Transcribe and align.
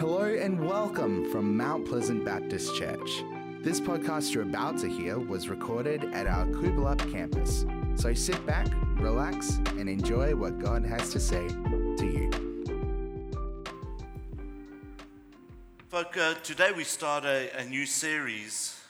Hello 0.00 0.22
and 0.22 0.58
welcome 0.66 1.30
from 1.30 1.58
Mount 1.58 1.86
Pleasant 1.86 2.24
Baptist 2.24 2.74
Church. 2.74 3.22
This 3.60 3.78
podcast 3.78 4.32
you're 4.32 4.44
about 4.44 4.78
to 4.78 4.88
hear 4.88 5.18
was 5.18 5.50
recorded 5.50 6.14
at 6.14 6.26
our 6.26 6.46
Coolbellup 6.46 7.12
campus. 7.12 7.66
So 7.96 8.14
sit 8.14 8.46
back, 8.46 8.66
relax, 8.96 9.58
and 9.76 9.90
enjoy 9.90 10.34
what 10.34 10.58
God 10.58 10.86
has 10.86 11.12
to 11.12 11.20
say 11.20 11.46
to 11.48 12.06
you. 12.06 12.30
Folk, 15.90 16.16
uh, 16.16 16.32
today 16.42 16.72
we 16.74 16.84
start 16.84 17.26
a, 17.26 17.54
a 17.58 17.66
new 17.66 17.84
series, 17.84 18.80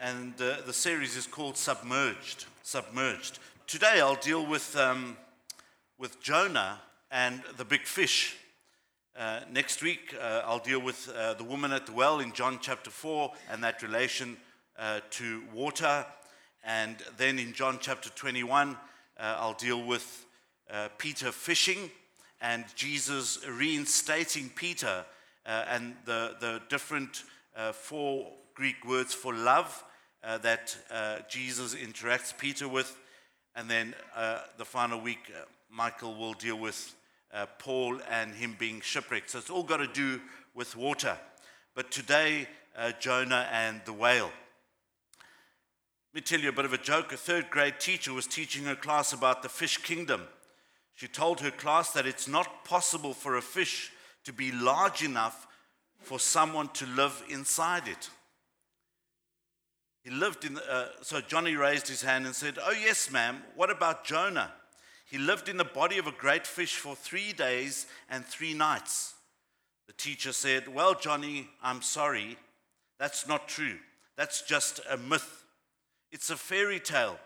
and 0.00 0.34
uh, 0.40 0.62
the 0.66 0.72
series 0.72 1.16
is 1.16 1.28
called 1.28 1.56
Submerged. 1.56 2.46
Submerged. 2.64 3.38
Today 3.68 4.00
I'll 4.00 4.16
deal 4.16 4.44
with, 4.44 4.74
um, 4.76 5.16
with 5.96 6.20
Jonah 6.20 6.80
and 7.08 7.40
the 7.56 7.64
big 7.64 7.82
fish. 7.82 8.36
Uh, 9.18 9.40
next 9.52 9.82
week 9.82 10.14
uh, 10.22 10.42
I'll 10.44 10.60
deal 10.60 10.78
with 10.78 11.08
uh, 11.08 11.34
the 11.34 11.42
woman 11.42 11.72
at 11.72 11.86
the 11.86 11.92
well 11.92 12.20
in 12.20 12.32
John 12.32 12.60
chapter 12.62 12.88
4 12.88 13.32
and 13.50 13.64
that 13.64 13.82
relation 13.82 14.36
uh, 14.78 15.00
to 15.10 15.42
water. 15.52 16.06
And 16.62 16.96
then 17.16 17.40
in 17.40 17.52
John 17.52 17.78
chapter 17.80 18.10
21, 18.10 18.76
I'll 19.18 19.54
deal 19.54 19.84
with 19.84 20.24
Peter 20.98 21.32
fishing 21.32 21.90
and 22.40 22.64
Jesus 22.76 23.44
reinstating 23.48 24.50
Peter 24.50 25.04
uh, 25.44 25.64
and 25.68 25.96
the, 26.04 26.36
the 26.38 26.62
different 26.68 27.24
uh, 27.56 27.72
four 27.72 28.30
Greek 28.54 28.86
words 28.86 29.14
for 29.14 29.34
love 29.34 29.82
uh, 30.22 30.38
that 30.38 30.76
Jesus 31.28 31.74
interacts 31.74 32.36
Peter 32.38 32.68
with. 32.68 32.96
And 33.56 33.68
then 33.68 33.94
the 34.58 34.64
final 34.64 35.00
week, 35.00 35.32
Michael 35.68 36.14
will 36.14 36.34
deal 36.34 36.58
with 36.58 36.94
Paul 37.58 38.00
and 38.10 38.34
him 38.34 38.56
being 38.58 38.80
shipwrecked. 38.80 39.30
So 39.30 39.38
it's 39.38 39.50
all 39.50 39.62
got 39.62 39.78
to 39.78 39.86
do 39.86 40.20
with 40.54 40.76
water. 40.76 41.18
But 41.74 41.90
today, 41.90 42.48
Jonah 43.00 43.48
and 43.52 43.80
the 43.84 43.92
whale. 43.92 44.30
Let 46.14 46.14
me 46.14 46.20
tell 46.22 46.40
you 46.40 46.48
a 46.48 46.52
bit 46.52 46.64
of 46.64 46.72
a 46.72 46.78
joke. 46.78 47.12
A 47.12 47.16
third 47.16 47.50
grade 47.50 47.78
teacher 47.78 48.12
was 48.12 48.26
teaching 48.26 48.64
her 48.64 48.74
class 48.74 49.12
about 49.12 49.42
the 49.42 49.48
fish 49.48 49.76
kingdom. 49.76 50.22
She 50.94 51.06
told 51.06 51.40
her 51.40 51.50
class 51.50 51.92
that 51.92 52.06
it's 52.06 52.26
not 52.26 52.64
possible 52.64 53.14
for 53.14 53.36
a 53.36 53.42
fish 53.42 53.92
to 54.24 54.32
be 54.32 54.50
large 54.50 55.04
enough 55.04 55.46
for 56.00 56.18
someone 56.18 56.68
to 56.70 56.86
live 56.86 57.22
inside 57.28 57.86
it. 57.86 58.10
He 60.02 60.10
lived 60.10 60.44
in, 60.44 60.58
uh, 60.58 60.88
so 61.02 61.20
Johnny 61.20 61.54
raised 61.54 61.86
his 61.88 62.02
hand 62.02 62.26
and 62.26 62.34
said, 62.34 62.58
Oh, 62.60 62.72
yes, 62.72 63.10
ma'am, 63.10 63.42
what 63.54 63.70
about 63.70 64.04
Jonah? 64.04 64.52
He 65.10 65.16
lived 65.16 65.48
in 65.48 65.56
the 65.56 65.64
body 65.64 65.96
of 65.98 66.06
a 66.06 66.12
great 66.12 66.46
fish 66.46 66.76
for 66.76 66.94
three 66.94 67.32
days 67.32 67.86
and 68.10 68.24
three 68.24 68.52
nights. 68.52 69.14
The 69.86 69.94
teacher 69.94 70.32
said, 70.32 70.68
Well, 70.68 70.94
Johnny, 70.94 71.48
I'm 71.62 71.80
sorry. 71.80 72.36
That's 72.98 73.26
not 73.26 73.48
true. 73.48 73.76
That's 74.16 74.42
just 74.42 74.80
a 74.90 74.98
myth. 74.98 75.44
It's 76.12 76.28
a 76.28 76.36
fairy 76.36 76.78
tale. 76.78 77.18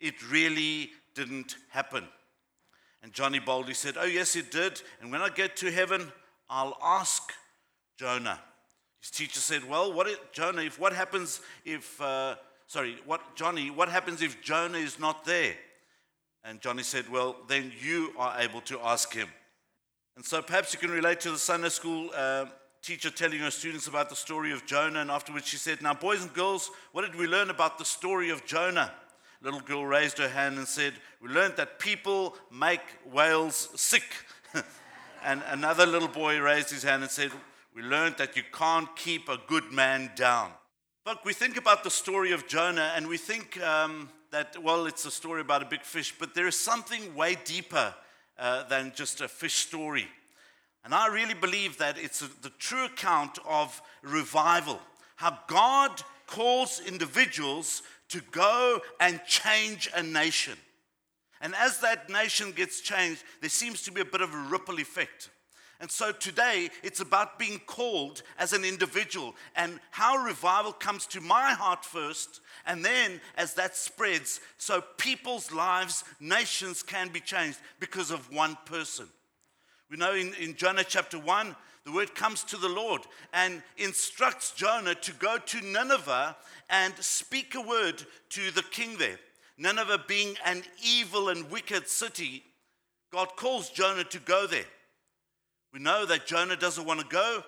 It 0.00 0.30
really 0.30 0.90
didn't 1.14 1.56
happen. 1.68 2.04
And 3.02 3.12
Johnny 3.12 3.40
boldly 3.40 3.74
said, 3.74 3.96
Oh, 3.98 4.06
yes, 4.06 4.34
it 4.34 4.50
did. 4.50 4.80
And 5.02 5.12
when 5.12 5.20
I 5.20 5.28
get 5.28 5.54
to 5.56 5.70
heaven, 5.70 6.10
I'll 6.48 6.78
ask 6.82 7.30
Jonah. 7.98 8.38
His 9.00 9.10
teacher 9.10 9.40
said, 9.40 9.68
Well, 9.68 9.92
what 9.92 10.08
if, 10.08 10.32
Jonah, 10.32 10.62
if 10.62 10.80
what 10.80 10.94
happens 10.94 11.42
if, 11.66 12.00
uh, 12.00 12.36
sorry, 12.68 12.96
what, 13.04 13.36
Johnny, 13.36 13.70
what 13.70 13.90
happens 13.90 14.22
if 14.22 14.42
Jonah 14.42 14.78
is 14.78 14.98
not 14.98 15.26
there? 15.26 15.54
And 16.44 16.60
Johnny 16.60 16.82
said, 16.82 17.08
Well, 17.10 17.36
then 17.48 17.72
you 17.80 18.12
are 18.18 18.40
able 18.40 18.60
to 18.62 18.80
ask 18.80 19.12
him. 19.12 19.28
And 20.16 20.24
so 20.24 20.42
perhaps 20.42 20.72
you 20.72 20.78
can 20.78 20.90
relate 20.90 21.20
to 21.20 21.30
the 21.30 21.38
Sunday 21.38 21.68
school 21.68 22.10
uh, 22.14 22.46
teacher 22.82 23.10
telling 23.10 23.38
her 23.38 23.50
students 23.50 23.86
about 23.86 24.08
the 24.08 24.16
story 24.16 24.52
of 24.52 24.66
Jonah. 24.66 25.00
And 25.00 25.10
afterwards 25.10 25.46
she 25.46 25.56
said, 25.56 25.82
Now, 25.82 25.94
boys 25.94 26.22
and 26.22 26.32
girls, 26.32 26.70
what 26.92 27.02
did 27.02 27.14
we 27.14 27.26
learn 27.26 27.50
about 27.50 27.78
the 27.78 27.84
story 27.84 28.30
of 28.30 28.44
Jonah? 28.46 28.92
little 29.42 29.60
girl 29.60 29.86
raised 29.86 30.18
her 30.18 30.28
hand 30.28 30.58
and 30.58 30.66
said, 30.66 30.94
We 31.22 31.28
learned 31.28 31.56
that 31.56 31.78
people 31.78 32.36
make 32.50 32.80
whales 33.10 33.68
sick. 33.76 34.02
and 35.24 35.42
another 35.48 35.86
little 35.86 36.08
boy 36.08 36.40
raised 36.40 36.70
his 36.70 36.82
hand 36.82 37.02
and 37.02 37.10
said, 37.10 37.30
We 37.74 37.82
learned 37.82 38.16
that 38.18 38.36
you 38.36 38.42
can't 38.52 38.94
keep 38.96 39.28
a 39.28 39.38
good 39.46 39.70
man 39.72 40.10
down. 40.16 40.50
But 41.04 41.24
we 41.24 41.32
think 41.32 41.56
about 41.56 41.84
the 41.84 41.90
story 41.90 42.32
of 42.32 42.46
Jonah 42.48 42.92
and 42.94 43.06
we 43.06 43.16
think 43.16 43.60
um, 43.62 44.10
that, 44.30 44.62
well, 44.62 44.86
it's 44.86 45.04
a 45.04 45.10
story 45.10 45.40
about 45.40 45.62
a 45.62 45.66
big 45.66 45.82
fish, 45.82 46.14
but 46.18 46.34
there 46.34 46.46
is 46.46 46.58
something 46.58 47.14
way 47.14 47.36
deeper 47.44 47.94
uh, 48.38 48.68
than 48.68 48.92
just 48.94 49.20
a 49.20 49.28
fish 49.28 49.54
story. 49.54 50.08
And 50.84 50.94
I 50.94 51.08
really 51.08 51.34
believe 51.34 51.78
that 51.78 51.98
it's 51.98 52.22
a, 52.22 52.28
the 52.42 52.52
true 52.58 52.84
account 52.84 53.38
of 53.46 53.80
revival, 54.02 54.80
how 55.16 55.38
God 55.48 56.02
calls 56.26 56.80
individuals 56.86 57.82
to 58.10 58.20
go 58.30 58.80
and 59.00 59.20
change 59.26 59.90
a 59.94 60.02
nation. 60.02 60.56
And 61.40 61.54
as 61.54 61.80
that 61.80 62.10
nation 62.10 62.52
gets 62.52 62.80
changed, 62.80 63.22
there 63.40 63.50
seems 63.50 63.82
to 63.82 63.92
be 63.92 64.00
a 64.00 64.04
bit 64.04 64.20
of 64.20 64.32
a 64.32 64.48
ripple 64.50 64.80
effect. 64.80 65.30
And 65.80 65.90
so 65.90 66.10
today, 66.10 66.70
it's 66.82 67.00
about 67.00 67.38
being 67.38 67.60
called 67.60 68.22
as 68.36 68.52
an 68.52 68.64
individual 68.64 69.36
and 69.54 69.78
how 69.92 70.16
revival 70.16 70.72
comes 70.72 71.06
to 71.08 71.20
my 71.20 71.52
heart 71.52 71.84
first, 71.84 72.40
and 72.66 72.84
then 72.84 73.20
as 73.36 73.54
that 73.54 73.76
spreads, 73.76 74.40
so 74.56 74.82
people's 74.96 75.52
lives, 75.52 76.02
nations 76.18 76.82
can 76.82 77.10
be 77.10 77.20
changed 77.20 77.58
because 77.78 78.10
of 78.10 78.32
one 78.32 78.58
person. 78.64 79.06
We 79.88 79.96
know 79.96 80.14
in, 80.14 80.34
in 80.34 80.56
Jonah 80.56 80.84
chapter 80.84 81.18
1, 81.18 81.54
the 81.84 81.92
word 81.92 82.14
comes 82.14 82.42
to 82.44 82.56
the 82.56 82.68
Lord 82.68 83.02
and 83.32 83.62
instructs 83.76 84.50
Jonah 84.50 84.96
to 84.96 85.12
go 85.14 85.38
to 85.38 85.60
Nineveh 85.64 86.36
and 86.68 86.92
speak 86.98 87.54
a 87.54 87.60
word 87.60 88.04
to 88.30 88.50
the 88.50 88.62
king 88.62 88.98
there. 88.98 89.18
Nineveh 89.56 90.04
being 90.06 90.34
an 90.44 90.64
evil 90.84 91.30
and 91.30 91.50
wicked 91.50 91.88
city, 91.88 92.42
God 93.10 93.28
calls 93.36 93.70
Jonah 93.70 94.04
to 94.04 94.18
go 94.18 94.46
there. 94.46 94.66
We 95.72 95.80
know 95.80 96.06
that 96.06 96.26
Jonah 96.26 96.56
doesn't 96.56 96.86
want 96.86 97.00
to 97.00 97.06
go. 97.06 97.42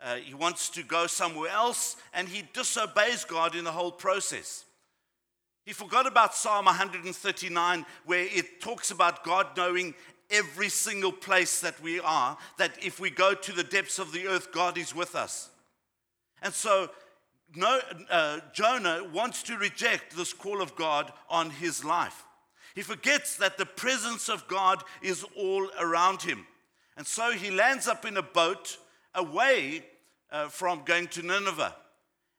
Uh, 0.00 0.16
he 0.16 0.34
wants 0.34 0.68
to 0.70 0.82
go 0.82 1.06
somewhere 1.06 1.50
else, 1.50 1.96
and 2.12 2.28
he 2.28 2.42
disobeys 2.52 3.24
God 3.24 3.54
in 3.54 3.64
the 3.64 3.70
whole 3.70 3.92
process. 3.92 4.64
He 5.64 5.72
forgot 5.72 6.06
about 6.06 6.34
Psalm 6.34 6.64
139, 6.64 7.86
where 8.04 8.24
it 8.24 8.60
talks 8.60 8.90
about 8.90 9.22
God 9.22 9.46
knowing 9.56 9.94
every 10.28 10.68
single 10.68 11.12
place 11.12 11.60
that 11.60 11.80
we 11.80 12.00
are, 12.00 12.36
that 12.58 12.72
if 12.82 12.98
we 12.98 13.10
go 13.10 13.32
to 13.34 13.52
the 13.52 13.62
depths 13.62 13.98
of 13.98 14.12
the 14.12 14.26
earth, 14.26 14.50
God 14.50 14.76
is 14.76 14.94
with 14.94 15.14
us. 15.14 15.50
And 16.42 16.52
so 16.52 16.90
no, 17.54 17.80
uh, 18.10 18.40
Jonah 18.52 19.04
wants 19.12 19.42
to 19.44 19.56
reject 19.56 20.16
this 20.16 20.32
call 20.32 20.62
of 20.62 20.74
God 20.74 21.12
on 21.28 21.50
his 21.50 21.84
life. 21.84 22.24
He 22.74 22.82
forgets 22.82 23.36
that 23.36 23.58
the 23.58 23.66
presence 23.66 24.28
of 24.28 24.48
God 24.48 24.82
is 25.02 25.24
all 25.36 25.68
around 25.78 26.22
him. 26.22 26.46
And 26.96 27.06
so 27.06 27.32
he 27.32 27.50
lands 27.50 27.88
up 27.88 28.04
in 28.04 28.16
a 28.16 28.22
boat 28.22 28.76
away 29.14 29.84
uh, 30.30 30.48
from 30.48 30.82
going 30.84 31.08
to 31.08 31.22
Nineveh. 31.22 31.74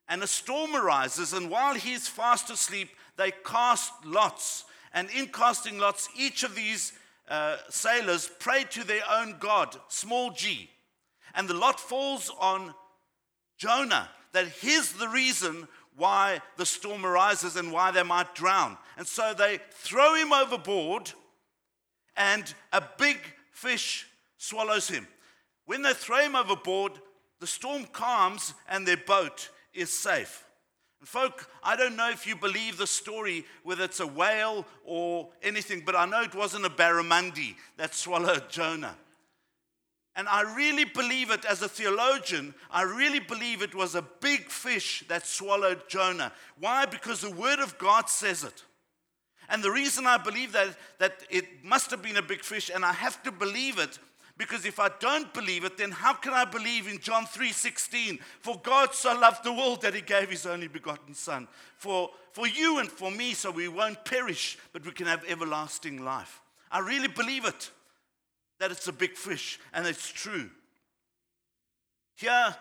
And 0.08 0.22
a 0.22 0.28
storm 0.28 0.76
arises, 0.76 1.34
and 1.34 1.50
while 1.50 1.76
he's 1.76 2.08
fast 2.08 2.50
asleep, 2.50 2.90
they 3.16 3.32
cast 3.46 3.92
lots. 4.06 4.66
And 4.94 5.10
in 5.10 5.28
casting 5.28 5.80
lots, 5.80 6.10
each 6.16 6.44
of 6.44 6.56
these 6.56 6.94
uh, 7.30 7.58
sailors 7.70 8.30
prayed 8.40 8.70
to 8.72 8.86
their 8.86 9.04
own 9.10 9.38
God, 9.40 9.76
small 9.88 10.32
g. 10.32 10.70
And 11.34 11.48
the 11.48 11.54
lot 11.56 11.80
falls 11.80 12.32
on 12.40 12.74
Jonah, 13.58 14.10
that 14.34 14.48
he's 14.48 14.94
the 14.94 15.08
reason 15.08 15.68
why 15.96 16.42
the 16.58 16.66
storm 16.66 17.06
arises 17.06 17.56
and 17.56 17.72
why 17.72 17.92
they 17.92 18.04
might 18.04 18.36
drown. 18.36 18.78
And 18.98 19.08
so 19.08 19.34
they 19.34 19.60
throw 19.72 20.16
him 20.16 20.34
overboard, 20.34 21.12
and 22.18 22.54
a 22.72 22.84
big 22.98 23.20
fish 23.52 24.08
swallows 24.44 24.90
him. 24.90 25.08
When 25.66 25.82
they 25.82 25.94
throw 25.94 26.20
him 26.20 26.36
overboard, 26.36 26.92
the 27.40 27.48
storm 27.48 27.86
calms 27.86 28.54
and 28.68 28.86
their 28.86 28.98
boat 28.98 29.50
is 29.74 29.92
safe. 29.92 30.46
And 31.00 31.08
folk, 31.08 31.50
I 31.64 31.76
don't 31.76 31.96
know 31.96 32.10
if 32.10 32.28
you 32.28 32.36
believe 32.36 32.78
the 32.78 32.88
story, 32.88 33.46
whether 33.64 33.86
it's 33.86 34.02
a 34.02 34.08
whale 34.08 34.66
or 34.84 35.30
anything, 35.42 35.84
but 35.86 35.96
I 35.96 36.06
know 36.06 36.22
it 36.22 36.36
wasn't 36.36 36.66
a 36.66 36.70
barramundi 36.70 37.56
that 37.78 37.96
swallowed 37.96 38.50
Jonah. 38.50 38.96
And 40.16 40.28
I 40.28 40.42
really 40.56 40.86
believe 40.86 41.32
it 41.32 41.44
as 41.46 41.62
a 41.62 41.70
theologian, 41.70 42.54
I 42.70 42.84
really 42.84 43.20
believe 43.20 43.62
it 43.62 43.74
was 43.74 43.96
a 43.96 44.04
big 44.20 44.50
fish 44.50 45.06
that 45.08 45.26
swallowed 45.26 45.88
Jonah. 45.88 46.32
Why? 46.60 46.86
Because 46.86 47.22
the 47.22 47.32
Word 47.32 47.60
of 47.60 47.78
God 47.80 48.10
says 48.10 48.44
it. 48.44 48.64
And 49.50 49.64
the 49.64 49.72
reason 49.72 50.06
I 50.06 50.18
believe 50.18 50.52
that, 50.52 50.78
that 51.00 51.24
it 51.30 51.64
must 51.64 51.90
have 51.92 52.02
been 52.02 52.18
a 52.18 52.22
big 52.22 52.44
fish, 52.44 52.70
and 52.74 52.86
I 52.86 52.94
have 52.94 53.24
to 53.24 53.32
believe 53.32 53.80
it, 53.80 53.98
because 54.38 54.66
if 54.66 54.80
I 54.80 54.90
don't 55.00 55.32
believe 55.34 55.64
it, 55.64 55.78
then 55.78 55.92
how 55.92 56.14
can 56.14 56.34
I 56.34 56.46
believe 56.46 56.88
in 56.88 57.00
John 57.00 57.26
3:16? 57.26 58.20
For 58.40 58.60
God 58.60 58.96
so 58.96 59.14
loved 59.14 59.44
the 59.44 59.54
world 59.54 59.82
that 59.82 59.94
he 59.94 60.02
gave 60.02 60.30
his 60.30 60.46
only 60.46 60.68
begotten 60.68 61.14
son. 61.14 61.48
For, 61.78 62.10
for 62.32 62.48
you 62.48 62.80
and 62.80 62.92
for 62.92 63.12
me, 63.12 63.34
so 63.34 63.52
we 63.52 63.68
won't 63.68 64.06
perish, 64.06 64.58
but 64.72 64.86
we 64.86 64.92
can 64.92 65.06
have 65.06 65.24
everlasting 65.28 66.04
life. 66.04 66.42
I 66.72 66.80
really 66.80 67.08
believe 67.08 67.46
it. 67.46 67.70
That 68.60 68.72
it's 68.72 68.88
a 68.88 68.94
big 68.94 69.16
fish, 69.16 69.60
and 69.74 69.86
it's 69.86 70.10
true. 70.10 70.50
Here, 72.16 72.56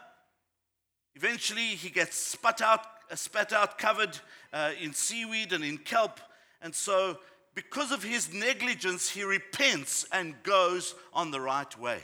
eventually, 1.14 1.76
he 1.76 1.90
gets 1.90 2.16
spat 2.16 2.60
out, 2.60 2.84
uh, 3.10 3.14
spat 3.14 3.52
out 3.52 3.78
covered 3.78 4.18
uh, 4.52 4.72
in 4.80 4.92
seaweed 4.92 5.52
and 5.52 5.64
in 5.64 5.78
kelp. 5.78 6.20
And 6.60 6.74
so, 6.74 7.18
because 7.54 7.92
of 7.92 8.02
his 8.02 8.32
negligence, 8.32 9.10
he 9.10 9.24
repents 9.24 10.06
and 10.12 10.42
goes 10.42 10.94
on 11.12 11.30
the 11.30 11.40
right 11.40 11.78
way. 11.78 12.00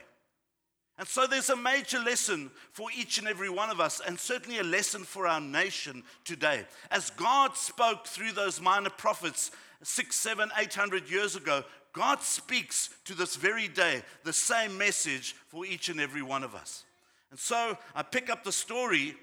And 0.99 1.07
so 1.07 1.27
there's 1.27 1.49
a 1.49 1.57
major 1.57 2.01
lesson 2.01 2.51
for 2.73 2.89
each 2.95 3.19
and 3.19 3.29
every 3.29 3.49
one 3.49 3.71
of 3.71 3.81
us, 3.81 4.01
and 4.05 4.19
certainly 4.19 4.59
a 4.59 4.65
lesson 4.65 5.05
for 5.05 5.29
our 5.29 5.41
nation 5.41 6.03
today. 6.25 6.67
As 6.91 7.11
God 7.11 7.57
spoke 7.57 8.07
through 8.07 8.33
those 8.33 8.61
minor 8.61 8.91
prophets 8.91 9.53
six, 9.83 10.17
seven, 10.17 10.51
eight 10.59 10.75
hundred 10.75 11.09
years 11.09 11.37
ago, 11.37 11.63
God 11.93 12.21
speaks 12.21 12.91
to 13.05 13.15
this 13.15 13.37
very 13.37 13.69
day 13.69 14.03
the 14.25 14.33
same 14.33 14.77
message 14.77 15.37
for 15.47 15.65
each 15.65 15.89
and 15.89 16.01
every 16.01 16.23
one 16.23 16.43
of 16.43 16.55
us. 16.55 16.85
And 17.31 17.39
so 17.39 17.79
I 17.95 18.03
pick 18.03 18.29
up 18.29 18.43
the 18.43 18.53
story 18.53 19.15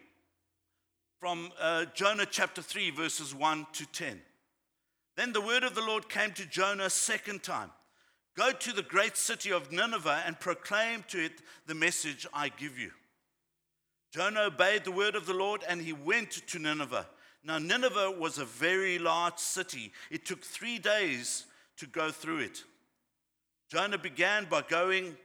from 1.19 1.51
uh, 1.60 1.86
Jonah 1.94 2.25
chapter 2.25 2.62
3, 2.62 2.92
verses 2.92 3.33
1 3.33 3.68
to 3.74 3.86
10. 3.88 4.22
Then 5.16 5.34
the 5.34 5.42
word 5.42 5.64
of 5.64 5.76
the 5.76 5.82
Lord 5.82 6.10
came 6.10 6.32
to 6.34 6.46
Jonah 6.46 6.86
a 6.86 6.90
second 6.90 7.44
time. 7.44 7.72
Go 8.36 8.52
to 8.52 8.74
the 8.74 8.84
great 8.84 9.16
city 9.16 9.52
of 9.52 9.72
Nineveh 9.72 10.24
and 10.26 10.40
proclaim 10.40 11.06
to 11.08 11.24
it 11.24 11.42
the 11.68 11.76
message 11.76 12.28
I 12.34 12.50
give 12.50 12.78
you. 12.78 12.92
Jonah 14.12 14.44
obeyed 14.44 14.84
the 14.84 14.92
word 14.92 15.16
of 15.16 15.26
the 15.26 15.34
Lord 15.34 15.64
and 15.68 15.82
he 15.82 15.94
went 15.94 16.32
to 16.32 16.60
Nineveh. 16.60 17.08
Now, 17.44 17.60
Nineveh 17.60 18.12
was 18.12 18.38
a 18.38 18.46
very 18.46 18.98
large 18.98 19.38
city. 19.38 19.94
It 20.10 20.26
took 20.26 20.44
three 20.44 20.80
days 20.80 21.46
to 21.78 21.86
go 21.86 22.12
through 22.12 22.40
it. 22.40 22.64
Jonah 23.70 23.98
began 23.98 24.46
by 24.46 24.64
going 24.64 25.16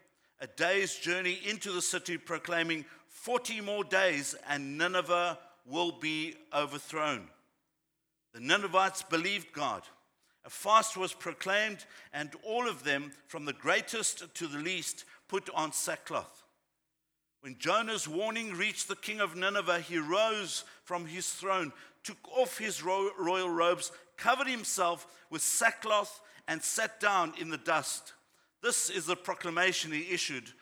a 0.40 0.46
day's 0.46 0.96
journey 0.96 1.40
into 1.46 1.72
the 1.72 1.82
city, 1.82 2.16
proclaiming, 2.16 2.84
40 3.08 3.60
more 3.60 3.84
days 3.84 4.34
and 4.48 4.78
Nineveh 4.78 5.38
will 5.66 5.92
be 5.92 6.36
overthrown. 6.54 7.28
The 8.32 8.40
Ninevites 8.40 9.02
believed 9.02 9.52
God. 9.52 9.82
A 10.44 10.50
fast 10.50 10.96
was 10.96 11.12
proclaimed, 11.12 11.84
and 12.12 12.30
all 12.42 12.68
of 12.68 12.84
them, 12.84 13.12
from 13.26 13.44
the 13.44 13.52
greatest 13.52 14.34
to 14.34 14.46
the 14.46 14.58
least, 14.58 15.04
put 15.28 15.50
on 15.50 15.72
sackcloth. 15.72 16.44
When 17.40 17.58
Jonah's 17.58 18.06
warning 18.06 18.54
reached 18.54 18.88
the 18.88 18.96
king 18.96 19.20
of 19.20 19.36
Nineveh, 19.36 19.80
he 19.80 19.98
rose 19.98 20.64
from 20.84 21.06
his 21.06 21.28
throne, 21.28 21.72
took 22.04 22.18
off 22.36 22.58
his 22.58 22.82
royal 22.82 23.50
robes, 23.50 23.92
covered 24.16 24.46
himself 24.46 25.06
with 25.30 25.42
sackcloth, 25.42 26.20
and 26.48 26.62
sat 26.62 27.00
down 27.00 27.32
in 27.38 27.50
the 27.50 27.58
dust. 27.58 28.12
This 28.62 28.90
is 28.90 29.06
the 29.06 29.16
proclamation 29.16 29.92
he 29.92 30.10
issued 30.12 30.52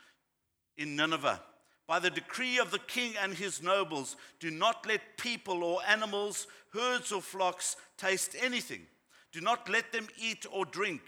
in 0.76 0.96
Nineveh. 0.96 1.40
By 1.88 1.98
the 1.98 2.10
decree 2.10 2.58
of 2.58 2.70
the 2.70 2.78
king 2.78 3.14
and 3.20 3.34
his 3.34 3.60
nobles, 3.60 4.16
do 4.38 4.50
not 4.50 4.86
let 4.86 5.16
people 5.16 5.64
or 5.64 5.80
animals, 5.88 6.46
herds 6.72 7.10
or 7.10 7.22
flocks 7.22 7.74
taste 7.96 8.36
anything 8.40 8.86
do 9.32 9.40
not 9.40 9.68
let 9.68 9.92
them 9.92 10.08
eat 10.18 10.46
or 10.50 10.64
drink, 10.64 11.02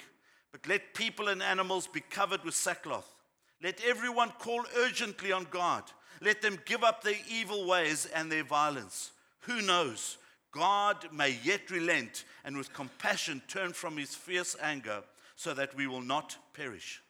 but 0.52 0.66
let 0.68 0.94
people 0.94 1.28
and 1.28 1.42
animals 1.42 1.86
be 1.86 2.00
covered 2.00 2.44
with 2.44 2.54
sackcloth. 2.54 3.14
Let 3.62 3.80
everyone 3.84 4.30
call 4.38 4.64
urgently 4.76 5.32
on 5.32 5.46
God. 5.50 5.84
Let 6.20 6.42
them 6.42 6.58
give 6.64 6.84
up 6.84 7.02
their 7.02 7.18
evil 7.28 7.66
ways 7.66 8.06
and 8.14 8.30
their 8.30 8.44
violence. 8.44 9.12
Who 9.40 9.62
knows? 9.62 10.18
God 10.52 11.12
may 11.12 11.38
yet 11.42 11.70
relent 11.70 12.24
and 12.44 12.56
with 12.56 12.72
compassion 12.72 13.40
turn 13.48 13.72
from 13.72 13.96
his 13.96 14.14
fierce 14.14 14.56
anger 14.60 15.02
so 15.36 15.54
that 15.54 15.74
we 15.74 15.86
will 15.86 16.02
not 16.02 16.36
perish. 16.54 17.02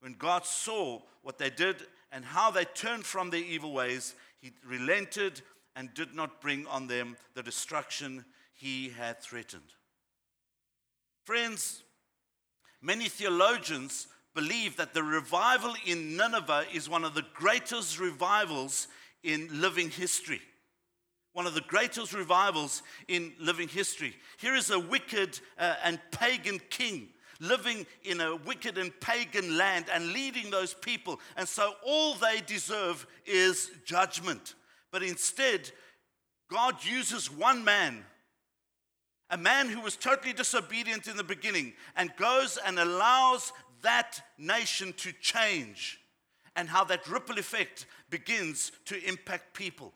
When 0.00 0.14
God 0.14 0.44
saw 0.44 1.00
what 1.22 1.38
they 1.38 1.50
did 1.50 1.76
and 2.12 2.24
how 2.24 2.50
they 2.50 2.64
turned 2.64 3.04
from 3.04 3.30
their 3.30 3.40
evil 3.40 3.72
ways, 3.72 4.14
he 4.40 4.52
relented 4.66 5.42
and 5.76 5.92
did 5.94 6.14
not 6.14 6.40
bring 6.40 6.66
on 6.66 6.86
them 6.86 7.16
the 7.34 7.42
destruction 7.42 8.24
he 8.54 8.88
had 8.88 9.20
threatened. 9.20 9.74
Friends, 11.24 11.82
many 12.80 13.08
theologians 13.08 14.08
believe 14.34 14.76
that 14.76 14.94
the 14.94 15.02
revival 15.02 15.74
in 15.84 16.16
Nineveh 16.16 16.64
is 16.72 16.88
one 16.88 17.04
of 17.04 17.14
the 17.14 17.24
greatest 17.34 17.98
revivals 18.00 18.88
in 19.22 19.48
living 19.60 19.90
history. 19.90 20.40
One 21.32 21.46
of 21.46 21.54
the 21.54 21.60
greatest 21.60 22.14
revivals 22.14 22.82
in 23.06 23.32
living 23.38 23.68
history. 23.68 24.16
Here 24.38 24.54
is 24.54 24.70
a 24.70 24.78
wicked 24.78 25.38
uh, 25.58 25.74
and 25.84 26.00
pagan 26.10 26.60
king 26.70 27.08
living 27.40 27.86
in 28.02 28.20
a 28.20 28.36
wicked 28.36 28.78
and 28.78 28.98
pagan 29.00 29.56
land 29.56 29.86
and 29.92 30.12
leading 30.12 30.50
those 30.50 30.74
people. 30.74 31.20
And 31.36 31.48
so 31.48 31.74
all 31.84 32.14
they 32.14 32.40
deserve 32.46 33.06
is 33.26 33.70
judgment. 33.84 34.54
But 34.90 35.02
instead, 35.02 35.70
God 36.50 36.84
uses 36.84 37.30
one 37.30 37.64
man 37.64 38.04
a 39.30 39.36
man 39.36 39.68
who 39.68 39.80
was 39.80 39.96
totally 39.96 40.32
disobedient 40.32 41.06
in 41.06 41.16
the 41.16 41.24
beginning 41.24 41.74
and 41.96 42.14
goes 42.16 42.58
and 42.64 42.78
allows 42.78 43.52
that 43.82 44.20
nation 44.38 44.92
to 44.94 45.12
change 45.20 46.00
and 46.56 46.68
how 46.68 46.84
that 46.84 47.06
ripple 47.08 47.38
effect 47.38 47.86
begins 48.10 48.72
to 48.86 49.02
impact 49.06 49.54
people. 49.54 49.92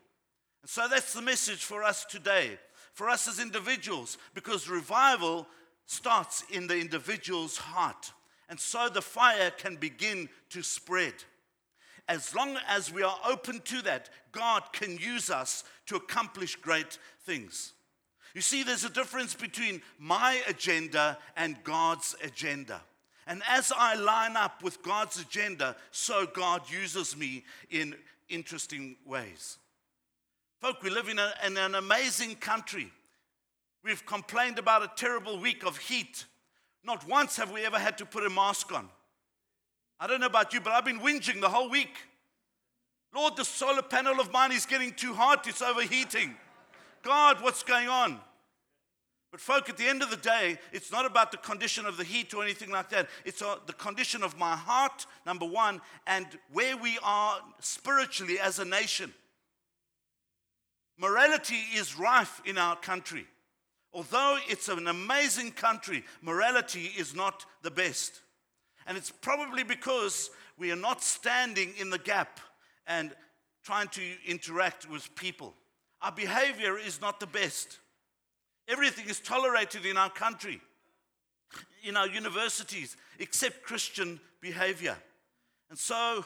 And 0.61 0.69
so 0.69 0.87
that's 0.87 1.13
the 1.13 1.21
message 1.21 1.63
for 1.63 1.83
us 1.83 2.05
today, 2.05 2.59
for 2.93 3.09
us 3.09 3.27
as 3.27 3.39
individuals, 3.39 4.17
because 4.33 4.69
revival 4.69 5.47
starts 5.85 6.43
in 6.49 6.67
the 6.67 6.79
individual's 6.79 7.57
heart. 7.57 8.11
And 8.49 8.59
so 8.59 8.89
the 8.89 9.01
fire 9.01 9.51
can 9.51 9.75
begin 9.75 10.29
to 10.49 10.61
spread. 10.61 11.13
As 12.07 12.35
long 12.35 12.57
as 12.67 12.91
we 12.91 13.03
are 13.03 13.17
open 13.25 13.61
to 13.61 13.81
that, 13.83 14.09
God 14.31 14.63
can 14.73 14.97
use 14.97 15.29
us 15.29 15.63
to 15.85 15.95
accomplish 15.95 16.55
great 16.55 16.97
things. 17.25 17.73
You 18.33 18.41
see, 18.41 18.63
there's 18.63 18.83
a 18.83 18.89
difference 18.89 19.35
between 19.35 19.81
my 19.99 20.41
agenda 20.47 21.17
and 21.37 21.63
God's 21.63 22.15
agenda. 22.23 22.81
And 23.25 23.41
as 23.47 23.71
I 23.75 23.95
line 23.95 24.35
up 24.35 24.63
with 24.63 24.83
God's 24.83 25.21
agenda, 25.21 25.75
so 25.91 26.25
God 26.25 26.69
uses 26.69 27.15
me 27.15 27.45
in 27.69 27.95
interesting 28.27 28.97
ways. 29.05 29.57
Folk, 30.59 30.81
we 30.81 30.89
live 30.89 31.09
in, 31.09 31.19
a, 31.19 31.33
in 31.45 31.57
an 31.57 31.75
amazing 31.75 32.35
country. 32.35 32.91
We've 33.83 34.05
complained 34.05 34.59
about 34.59 34.83
a 34.83 34.91
terrible 34.95 35.39
week 35.39 35.65
of 35.65 35.77
heat. 35.77 36.25
Not 36.83 37.07
once 37.07 37.37
have 37.37 37.51
we 37.51 37.65
ever 37.65 37.79
had 37.79 37.97
to 37.97 38.05
put 38.05 38.25
a 38.25 38.29
mask 38.29 38.71
on. 38.73 38.89
I 39.99 40.07
don't 40.07 40.19
know 40.19 40.27
about 40.27 40.53
you, 40.53 40.61
but 40.61 40.73
I've 40.73 40.85
been 40.85 40.99
whinging 40.99 41.41
the 41.41 41.49
whole 41.49 41.69
week. 41.69 41.95
Lord, 43.13 43.35
the 43.35 43.45
solar 43.45 43.81
panel 43.81 44.19
of 44.19 44.31
mine 44.31 44.51
is 44.51 44.65
getting 44.65 44.91
too 44.93 45.13
hot, 45.13 45.47
it's 45.47 45.61
overheating. 45.61 46.35
God, 47.03 47.41
what's 47.41 47.63
going 47.63 47.87
on? 47.87 48.19
But, 49.31 49.41
folk, 49.41 49.67
at 49.67 49.77
the 49.77 49.87
end 49.87 50.03
of 50.03 50.09
the 50.09 50.17
day, 50.17 50.57
it's 50.71 50.91
not 50.91 51.05
about 51.05 51.31
the 51.31 51.37
condition 51.37 51.85
of 51.85 51.97
the 51.97 52.03
heat 52.03 52.33
or 52.33 52.43
anything 52.43 52.69
like 52.69 52.89
that. 52.89 53.09
It's 53.25 53.41
uh, 53.41 53.57
the 53.65 53.73
condition 53.73 54.23
of 54.23 54.37
my 54.37 54.55
heart, 54.55 55.07
number 55.25 55.45
one, 55.45 55.81
and 56.05 56.27
where 56.51 56.77
we 56.77 56.99
are 57.03 57.39
spiritually 57.59 58.39
as 58.39 58.59
a 58.59 58.65
nation. 58.65 59.11
Morality 60.99 61.61
is 61.75 61.97
rife 61.97 62.41
in 62.45 62.59
our 62.59 62.75
country. 62.75 63.25
Although 63.93 64.39
it's 64.49 64.69
an 64.69 64.87
amazing 64.87 65.51
country, 65.51 66.03
morality 66.21 66.91
is 66.97 67.15
not 67.15 67.45
the 67.61 67.71
best. 67.71 68.21
And 68.87 68.97
it's 68.97 69.11
probably 69.11 69.63
because 69.63 70.31
we 70.57 70.71
are 70.71 70.77
not 70.77 71.03
standing 71.03 71.73
in 71.79 71.89
the 71.89 71.99
gap 71.99 72.39
and 72.87 73.13
trying 73.63 73.87
to 73.89 74.01
interact 74.25 74.89
with 74.89 75.13
people. 75.15 75.53
Our 76.01 76.11
behavior 76.11 76.77
is 76.77 76.99
not 76.99 77.19
the 77.19 77.27
best. 77.27 77.79
Everything 78.67 79.07
is 79.07 79.19
tolerated 79.19 79.85
in 79.85 79.95
our 79.95 80.09
country, 80.09 80.59
in 81.83 81.95
our 81.95 82.07
universities, 82.07 82.97
except 83.19 83.63
Christian 83.63 84.19
behavior. 84.41 84.97
And 85.69 85.77
so 85.77 86.25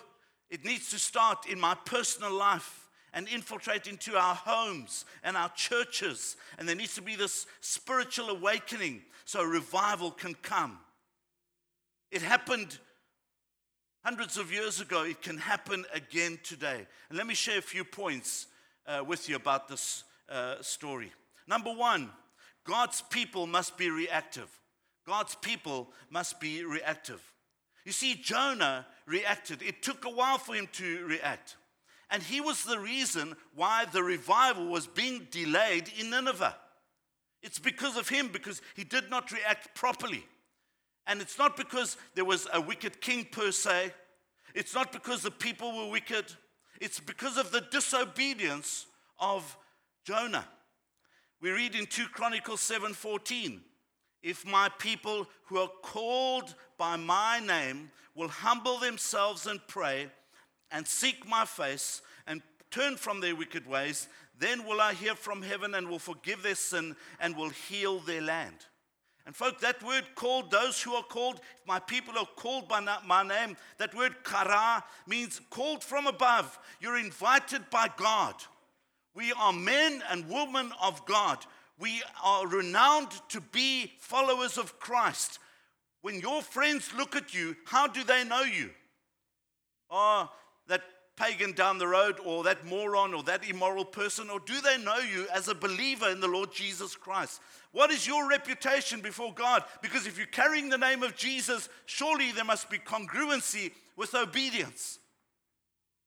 it 0.50 0.66
needs 0.66 0.90
to 0.92 1.00
start 1.00 1.48
in 1.48 1.60
my 1.60 1.76
personal 1.86 2.34
life 2.34 2.87
and 3.18 3.28
infiltrate 3.30 3.88
into 3.88 4.16
our 4.16 4.36
homes 4.36 5.04
and 5.24 5.36
our 5.36 5.50
churches. 5.56 6.38
And 6.60 6.70
there 6.70 6.76
needs 6.76 6.94
to 6.96 7.02
be 7.02 7.16
this 7.16 7.48
spiritual 7.62 8.30
awakening 8.30 9.02
so 9.26 9.44
revival 9.44 10.12
can 10.12 10.36
come. 10.36 10.78
It 12.12 12.22
happened 12.22 12.78
hundreds 14.06 14.38
of 14.38 14.52
years 14.52 14.82
ago, 14.82 15.04
it 15.04 15.24
can 15.24 15.40
happen 15.40 15.84
again 15.96 16.38
today. 16.44 16.86
And 17.10 17.18
let 17.18 17.26
me 17.26 17.34
share 17.34 17.58
a 17.58 17.64
few 17.64 17.84
points 17.84 18.46
uh, 18.86 19.04
with 19.04 19.28
you 19.28 19.36
about 19.36 19.68
this 19.68 20.04
uh, 20.30 20.62
story. 20.62 21.12
Number 21.48 21.74
one, 21.74 22.12
God's 22.66 23.02
people 23.02 23.48
must 23.48 23.80
be 23.80 23.90
reactive. 23.90 24.48
God's 25.08 25.34
people 25.34 25.90
must 26.12 26.40
be 26.40 26.64
reactive. 26.64 27.24
You 27.84 27.94
see, 27.94 28.14
Jonah 28.14 28.86
reacted. 29.08 29.64
It 29.64 29.82
took 29.82 30.06
a 30.06 30.10
while 30.10 30.38
for 30.38 30.54
him 30.54 30.70
to 30.74 31.04
react. 31.08 31.56
And 32.10 32.24
he 32.24 32.40
was 32.40 32.64
the 32.64 32.80
reason 32.80 33.36
why 33.54 33.86
the 33.86 34.04
revival 34.04 34.68
was 34.68 34.88
being 34.88 35.28
delayed 35.30 35.92
in 36.00 36.10
Nineveh. 36.10 36.56
It's 37.42 37.60
because 37.60 37.98
of 37.98 38.10
him, 38.10 38.30
because 38.32 38.62
he 38.76 38.84
did 38.84 39.10
not 39.10 39.32
react 39.32 39.76
properly. 39.76 40.26
And 41.06 41.22
it's 41.22 41.38
not 41.38 41.56
because 41.56 41.98
there 42.16 42.26
was 42.26 42.48
a 42.54 42.62
wicked 42.62 43.02
king 43.02 43.26
per 43.32 43.52
se, 43.52 43.94
it's 44.54 44.74
not 44.74 44.92
because 44.92 45.22
the 45.22 45.32
people 45.32 45.78
were 45.78 45.92
wicked. 45.92 46.26
It's 46.82 47.00
because 47.00 47.38
of 47.38 47.52
the 47.52 47.62
disobedience 47.62 48.88
of 49.20 49.58
Jonah. 50.04 50.48
We 51.42 51.52
read 51.52 51.76
in 51.76 51.86
2 51.86 52.08
Chronicles 52.10 52.62
7:14, 52.62 53.62
if 54.24 54.46
my 54.46 54.70
people 54.70 55.30
who 55.46 55.60
are 55.60 55.72
called 55.84 56.56
by 56.78 56.96
my 56.96 57.40
name 57.40 57.92
will 58.16 58.30
humble 58.30 58.80
themselves 58.80 59.46
and 59.46 59.66
pray 59.68 60.12
and 60.72 60.88
seek 60.88 61.28
my 61.28 61.46
face 61.46 62.02
and 62.26 62.42
turn 62.72 62.98
from 62.98 63.22
their 63.22 63.36
wicked 63.36 63.68
ways, 63.68 64.08
then 64.40 64.66
will 64.66 64.82
I 64.82 64.94
hear 64.94 65.16
from 65.16 65.42
heaven 65.42 65.74
and 65.74 65.90
will 65.90 66.00
forgive 66.00 66.44
their 66.44 66.56
sin 66.56 66.96
and 67.20 67.36
will 67.36 67.50
heal 67.50 68.00
their 68.00 68.22
land. 68.22 68.66
And, 69.26 69.36
folk, 69.36 69.60
that 69.60 69.84
word 69.84 70.06
called, 70.16 70.52
those 70.52 70.82
who 70.82 70.94
are 70.94 71.04
called, 71.04 71.42
my 71.68 71.80
people 71.80 72.18
are 72.18 72.30
called 72.38 72.70
by 72.70 72.80
my 73.06 73.24
name, 73.24 73.58
that 73.78 73.94
word 73.94 74.24
kara 74.24 74.84
means 75.06 75.42
called 75.50 75.84
from 75.84 76.08
above. 76.08 76.58
You're 76.80 76.98
invited 76.98 77.70
by 77.70 77.90
God. 77.98 78.36
We 79.14 79.34
are 79.34 79.52
men 79.52 80.02
and 80.10 80.30
women 80.30 80.72
of 80.82 81.06
God. 81.06 81.40
We 81.78 82.02
are 82.24 82.48
renowned 82.48 83.12
to 83.30 83.42
be 83.42 83.92
followers 84.00 84.58
of 84.58 84.80
Christ. 84.80 85.40
When 86.02 86.20
your 86.22 86.42
friends 86.42 86.92
look 86.96 87.16
at 87.16 87.34
you, 87.34 87.56
how 87.66 87.88
do 87.88 88.04
they 88.04 88.24
know 88.24 88.44
you? 88.44 88.70
Oh, 89.90 90.30
pagan 91.18 91.52
down 91.52 91.78
the 91.78 91.88
road, 91.88 92.20
or 92.24 92.44
that 92.46 92.66
moron, 92.66 93.14
or 93.14 93.24
that 93.24 93.48
immoral 93.50 93.84
person, 93.84 94.30
or 94.30 94.40
do 94.40 94.62
they 94.62 94.78
know 94.78 95.00
you 95.00 95.26
as 95.34 95.50
a 95.50 95.56
believer 95.56 96.10
in 96.10 96.22
the 96.22 96.28
Lord 96.28 96.54
Jesus 96.54 96.96
Christ? 96.96 97.42
What 97.74 97.92
is 97.92 98.08
your 98.08 98.30
reputation 98.30 99.02
before 99.02 99.34
God? 99.34 99.64
Because 99.82 100.08
if 100.08 100.18
you're 100.18 100.28
carrying 100.28 100.70
the 100.70 100.78
name 100.78 101.04
of 101.04 101.16
Jesus, 101.16 101.68
surely 101.86 102.32
there 102.32 102.46
must 102.46 102.70
be 102.70 102.78
congruency 102.78 103.72
with 103.98 104.16
obedience. 104.16 105.00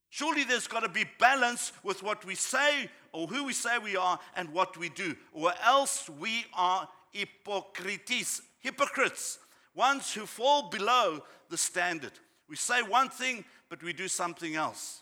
Surely 0.09 0.45
there's 0.45 0.67
got 0.67 0.81
to 0.81 0.89
be 0.89 1.05
balance 1.19 1.73
with 1.85 2.03
what 2.03 2.25
we 2.25 2.35
say 2.35 2.89
or 3.13 3.27
who 3.27 3.45
we 3.45 3.53
say 3.53 3.79
we 3.79 3.97
are 3.97 4.19
and 4.37 4.53
what 4.53 4.77
we 4.77 4.89
do, 4.89 5.17
or 5.33 5.53
else 5.65 6.09
we 6.21 6.45
are 6.55 6.89
hypocrites, 7.13 8.43
hypocrites, 8.61 9.39
ones 9.75 10.13
who 10.13 10.27
fall 10.27 10.69
below 10.69 11.23
the 11.49 11.57
standard. 11.57 12.13
We 12.49 12.57
say 12.57 12.83
one 12.83 13.09
thing, 13.09 13.45
but 13.71 13.83
we 13.83 13.93
do 13.93 14.09
something 14.09 14.57
else. 14.57 15.01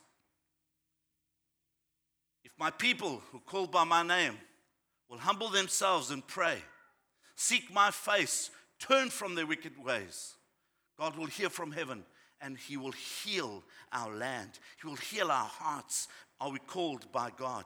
If 2.45 2.53
my 2.59 2.71
people 2.71 3.23
who 3.33 3.41
call 3.41 3.67
by 3.67 3.85
my 3.85 4.03
name 4.03 4.35
will 5.09 5.19
humble 5.19 5.49
themselves 5.49 6.11
and 6.11 6.25
pray, 6.25 6.59
seek 7.35 7.73
my 7.73 7.91
face, 7.91 8.51
turn 8.79 9.09
from 9.09 9.35
their 9.35 9.47
wicked 9.47 9.83
ways, 9.83 10.35
God 10.99 11.17
will 11.17 11.27
hear 11.27 11.49
from 11.49 11.73
heaven 11.73 12.05
and 12.41 12.59
He 12.59 12.77
will 12.77 12.93
heal 12.93 13.65
our 13.91 14.15
land. 14.15 14.59
He 14.81 14.87
will 14.87 14.97
heal 14.97 15.31
our 15.31 15.47
hearts. 15.47 16.09
Are 16.41 16.51
we 16.51 16.59
called 16.59 17.11
by 17.11 17.31
God? 17.37 17.65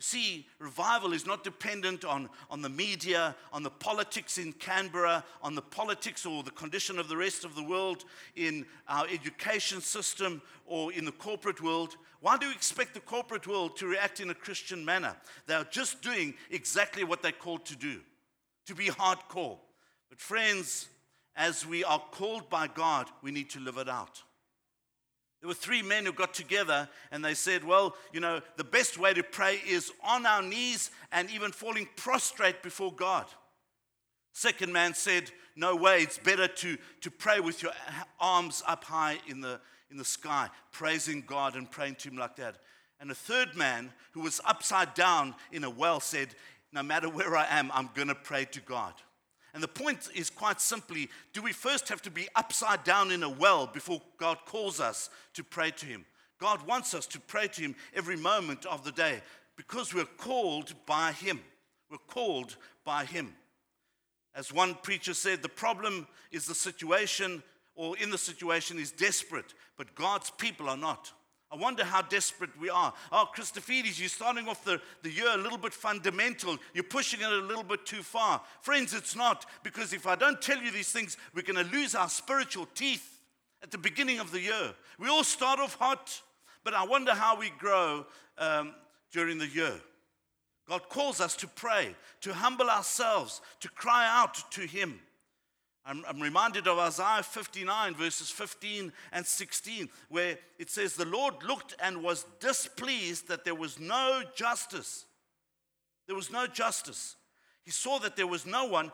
See, 0.00 0.46
revival 0.58 1.12
is 1.12 1.24
not 1.24 1.44
dependent 1.44 2.04
on, 2.04 2.28
on 2.50 2.62
the 2.62 2.68
media, 2.68 3.36
on 3.52 3.62
the 3.62 3.70
politics 3.70 4.38
in 4.38 4.52
Canberra, 4.52 5.24
on 5.40 5.54
the 5.54 5.62
politics 5.62 6.26
or 6.26 6.42
the 6.42 6.50
condition 6.50 6.98
of 6.98 7.08
the 7.08 7.16
rest 7.16 7.44
of 7.44 7.54
the 7.54 7.62
world, 7.62 8.04
in 8.34 8.66
our 8.88 9.06
education 9.06 9.80
system, 9.80 10.42
or 10.66 10.92
in 10.92 11.04
the 11.04 11.12
corporate 11.12 11.62
world. 11.62 11.96
Why 12.20 12.36
do 12.36 12.48
we 12.48 12.54
expect 12.54 12.94
the 12.94 13.00
corporate 13.00 13.46
world 13.46 13.76
to 13.76 13.86
react 13.86 14.18
in 14.18 14.30
a 14.30 14.34
Christian 14.34 14.84
manner? 14.84 15.14
They 15.46 15.54
are 15.54 15.64
just 15.64 16.02
doing 16.02 16.34
exactly 16.50 17.04
what 17.04 17.22
they're 17.22 17.30
called 17.30 17.64
to 17.66 17.76
do, 17.76 18.00
to 18.66 18.74
be 18.74 18.88
hardcore. 18.88 19.58
But, 20.10 20.20
friends, 20.20 20.88
as 21.36 21.64
we 21.64 21.84
are 21.84 22.02
called 22.10 22.50
by 22.50 22.66
God, 22.66 23.08
we 23.22 23.30
need 23.30 23.50
to 23.50 23.60
live 23.60 23.78
it 23.78 23.88
out. 23.88 24.23
There 25.44 25.48
were 25.50 25.54
three 25.54 25.82
men 25.82 26.06
who 26.06 26.12
got 26.14 26.32
together 26.32 26.88
and 27.10 27.22
they 27.22 27.34
said, 27.34 27.64
Well, 27.64 27.96
you 28.14 28.20
know, 28.20 28.40
the 28.56 28.64
best 28.64 28.96
way 28.96 29.12
to 29.12 29.22
pray 29.22 29.60
is 29.68 29.92
on 30.02 30.24
our 30.24 30.40
knees 30.40 30.90
and 31.12 31.28
even 31.28 31.52
falling 31.52 31.86
prostrate 31.96 32.62
before 32.62 32.90
God. 32.90 33.26
Second 34.32 34.72
man 34.72 34.94
said, 34.94 35.30
No 35.54 35.76
way, 35.76 36.00
it's 36.00 36.16
better 36.16 36.48
to, 36.48 36.78
to 37.02 37.10
pray 37.10 37.40
with 37.40 37.62
your 37.62 37.72
arms 38.18 38.62
up 38.66 38.84
high 38.84 39.18
in 39.28 39.42
the, 39.42 39.60
in 39.90 39.98
the 39.98 40.04
sky, 40.06 40.48
praising 40.72 41.22
God 41.26 41.56
and 41.56 41.70
praying 41.70 41.96
to 41.96 42.08
Him 42.08 42.16
like 42.16 42.36
that. 42.36 42.56
And 42.98 43.10
a 43.10 43.14
third 43.14 43.54
man 43.54 43.92
who 44.12 44.22
was 44.22 44.40
upside 44.46 44.94
down 44.94 45.34
in 45.52 45.62
a 45.62 45.68
well 45.68 46.00
said, 46.00 46.28
No 46.72 46.82
matter 46.82 47.10
where 47.10 47.36
I 47.36 47.44
am, 47.50 47.70
I'm 47.74 47.90
going 47.94 48.08
to 48.08 48.14
pray 48.14 48.46
to 48.46 48.62
God. 48.62 48.94
And 49.54 49.62
the 49.62 49.68
point 49.68 50.08
is 50.14 50.30
quite 50.30 50.60
simply 50.60 51.08
do 51.32 51.40
we 51.40 51.52
first 51.52 51.88
have 51.88 52.02
to 52.02 52.10
be 52.10 52.28
upside 52.34 52.82
down 52.82 53.12
in 53.12 53.22
a 53.22 53.30
well 53.30 53.66
before 53.66 54.02
God 54.18 54.38
calls 54.44 54.80
us 54.80 55.08
to 55.34 55.44
pray 55.44 55.70
to 55.70 55.86
Him? 55.86 56.04
God 56.40 56.66
wants 56.66 56.92
us 56.92 57.06
to 57.06 57.20
pray 57.20 57.46
to 57.46 57.62
Him 57.62 57.76
every 57.94 58.16
moment 58.16 58.66
of 58.66 58.84
the 58.84 58.92
day 58.92 59.22
because 59.56 59.94
we're 59.94 60.04
called 60.04 60.74
by 60.86 61.12
Him. 61.12 61.40
We're 61.88 61.98
called 61.98 62.56
by 62.84 63.04
Him. 63.04 63.32
As 64.34 64.52
one 64.52 64.74
preacher 64.82 65.14
said, 65.14 65.42
the 65.42 65.48
problem 65.48 66.08
is 66.32 66.46
the 66.46 66.54
situation, 66.56 67.40
or 67.76 67.96
in 67.98 68.10
the 68.10 68.18
situation, 68.18 68.80
is 68.80 68.90
desperate, 68.90 69.54
but 69.78 69.94
God's 69.94 70.30
people 70.30 70.68
are 70.68 70.76
not. 70.76 71.12
I 71.54 71.56
wonder 71.56 71.84
how 71.84 72.02
desperate 72.02 72.50
we 72.60 72.68
are. 72.68 72.92
Oh, 73.12 73.28
Christofides, 73.32 74.00
you're 74.00 74.08
starting 74.08 74.48
off 74.48 74.64
the, 74.64 74.80
the 75.04 75.10
year 75.10 75.28
a 75.32 75.36
little 75.36 75.56
bit 75.56 75.72
fundamental. 75.72 76.58
You're 76.74 76.82
pushing 76.82 77.20
it 77.20 77.30
a 77.30 77.36
little 77.36 77.62
bit 77.62 77.86
too 77.86 78.02
far. 78.02 78.42
Friends, 78.60 78.92
it's 78.92 79.14
not, 79.14 79.46
because 79.62 79.92
if 79.92 80.04
I 80.04 80.16
don't 80.16 80.42
tell 80.42 80.60
you 80.60 80.72
these 80.72 80.90
things, 80.90 81.16
we're 81.32 81.42
going 81.42 81.64
to 81.64 81.72
lose 81.72 81.94
our 81.94 82.08
spiritual 82.08 82.66
teeth 82.74 83.20
at 83.62 83.70
the 83.70 83.78
beginning 83.78 84.18
of 84.18 84.32
the 84.32 84.40
year. 84.40 84.74
We 84.98 85.08
all 85.08 85.22
start 85.22 85.60
off 85.60 85.76
hot, 85.76 86.20
but 86.64 86.74
I 86.74 86.84
wonder 86.84 87.12
how 87.12 87.38
we 87.38 87.50
grow 87.50 88.04
um, 88.36 88.74
during 89.12 89.38
the 89.38 89.46
year. 89.46 89.74
God 90.68 90.88
calls 90.88 91.20
us 91.20 91.36
to 91.36 91.46
pray, 91.46 91.94
to 92.22 92.34
humble 92.34 92.68
ourselves, 92.68 93.40
to 93.60 93.68
cry 93.68 94.08
out 94.10 94.50
to 94.50 94.62
Him. 94.62 94.98
I'm, 95.86 96.02
I'm, 96.08 96.20
reminded 96.20 96.66
of 96.66 96.78
Isaiah 96.78 97.22
59, 97.22 97.94
verses 97.94 98.30
15 98.30 98.90
and 99.12 99.26
16, 99.26 99.90
where 100.08 100.38
it 100.58 100.70
says, 100.70 100.94
The 100.94 101.04
Lord 101.04 101.34
looked 101.46 101.74
and 101.82 102.02
was 102.02 102.24
displeased 102.40 103.28
that 103.28 103.44
there 103.44 103.54
was 103.54 103.78
no 103.78 104.22
justice. 104.34 105.04
There 106.06 106.16
was 106.16 106.32
no 106.32 106.46
justice. 106.46 107.16
He 107.64 107.70
saw 107.70 107.98
that 107.98 108.16
there 108.16 108.26
was 108.26 108.46
no 108.46 108.64
one. 108.64 108.92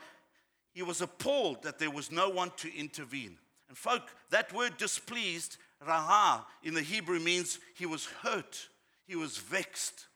He 0.73 0.83
was 0.83 1.01
appalled 1.01 1.63
that 1.63 1.79
there 1.79 1.91
was 1.91 2.11
no 2.11 2.29
one 2.29 2.51
to 2.59 2.77
intervene. 2.77 3.39
And, 3.69 3.79
folk, 3.79 4.03
that 4.31 4.53
word 4.53 4.77
displeased, 4.77 5.59
raha, 5.87 6.45
in 6.65 6.75
the 6.75 6.83
Hebrew 6.83 7.21
means 7.21 7.61
he 7.77 7.87
was 7.87 8.07
hurt, 8.07 8.69
he 9.07 9.15
was 9.15 9.39
vexed, 9.39 10.07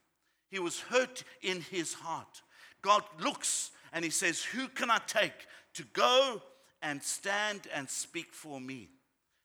he 0.50 0.58
was 0.58 0.80
hurt 0.80 1.22
in 1.40 1.60
his 1.60 1.94
heart. 1.94 2.42
God 2.82 3.02
looks 3.20 3.70
and 3.92 4.04
he 4.04 4.10
says, 4.10 4.42
Who 4.42 4.66
can 4.68 4.90
I 4.90 4.98
take 5.06 5.46
to 5.74 5.84
go 5.92 6.42
and 6.84 7.02
stand 7.02 7.62
and 7.74 7.88
speak 7.88 8.32
for 8.32 8.60
me. 8.60 8.88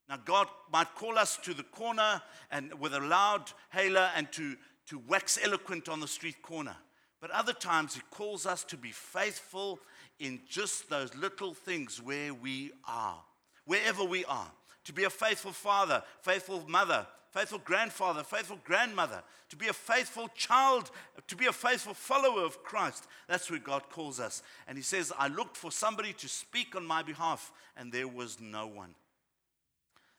Now, 0.10 0.18
God 0.18 0.48
might 0.72 0.94
call 0.94 1.18
us 1.18 1.38
to 1.38 1.54
the 1.54 1.64
corner 1.64 2.22
and 2.52 2.74
with 2.80 2.94
a 2.94 3.00
loud 3.00 3.52
hailer 3.70 4.10
and 4.16 4.32
to, 4.34 4.56
to 4.88 5.02
wax 5.08 5.40
eloquent 5.42 5.88
on 5.88 6.02
the 6.02 6.08
street 6.08 6.42
corner. 6.42 6.76
But 7.22 7.32
other 7.32 7.54
times, 7.54 7.96
He 7.96 8.02
calls 8.12 8.46
us 8.46 8.64
to 8.66 8.78
be 8.78 8.92
faithful 8.92 9.80
in 10.20 10.42
just 10.50 10.90
those 10.90 11.16
little 11.16 11.54
things 11.54 12.02
where 12.02 12.34
we 12.34 12.72
are, 12.88 13.22
wherever 13.66 14.04
we 14.04 14.26
are. 14.26 14.52
To 14.86 14.94
be 14.94 15.06
a 15.06 15.10
faithful 15.10 15.52
father, 15.52 16.04
faithful 16.22 16.64
mother, 16.68 17.06
faithful 17.32 17.60
grandfather, 17.60 18.24
faithful 18.24 18.60
grandmother, 18.64 19.22
to 19.50 19.56
be 19.56 19.68
a 19.68 19.74
faithful 19.74 20.30
child, 20.36 20.92
to 21.28 21.36
be 21.36 21.48
a 21.48 21.54
faithful 21.54 21.94
follower 21.94 22.44
of 22.44 22.64
Christ. 22.64 23.06
That's 23.28 23.50
where 23.50 23.60
God 23.60 23.90
calls 23.90 24.20
us. 24.20 24.44
And 24.68 24.78
He 24.78 24.84
says, 24.84 25.14
I 25.18 25.28
looked 25.28 25.58
for 25.58 25.72
somebody 25.72 26.14
to 26.14 26.28
speak 26.28 26.76
on 26.76 26.86
my 26.86 27.04
behalf, 27.04 27.52
and 27.78 27.92
there 27.92 28.08
was 28.08 28.40
no 28.40 28.68
one. 28.68 28.96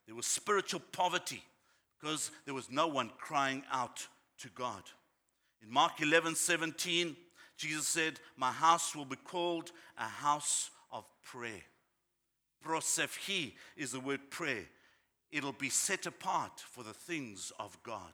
There 0.06 0.14
was 0.14 0.26
spiritual 0.26 0.82
poverty 0.92 1.42
because 2.00 2.30
there 2.44 2.54
was 2.54 2.70
no 2.70 2.86
one 2.88 3.10
crying 3.18 3.62
out 3.70 4.06
to 4.38 4.48
God. 4.48 4.82
In 5.62 5.70
Mark 5.70 6.00
11 6.00 6.34
17, 6.34 7.16
Jesus 7.56 7.86
said, 7.86 8.18
My 8.36 8.50
house 8.50 8.96
will 8.96 9.04
be 9.04 9.16
called 9.16 9.70
a 9.98 10.04
house 10.04 10.70
of 10.90 11.04
prayer. 11.22 11.62
Prosephi 12.64 13.52
is 13.76 13.92
the 13.92 14.00
word 14.00 14.30
prayer. 14.30 14.64
It'll 15.32 15.52
be 15.52 15.70
set 15.70 16.06
apart 16.06 16.60
for 16.60 16.82
the 16.82 16.92
things 16.92 17.52
of 17.58 17.80
God. 17.82 18.12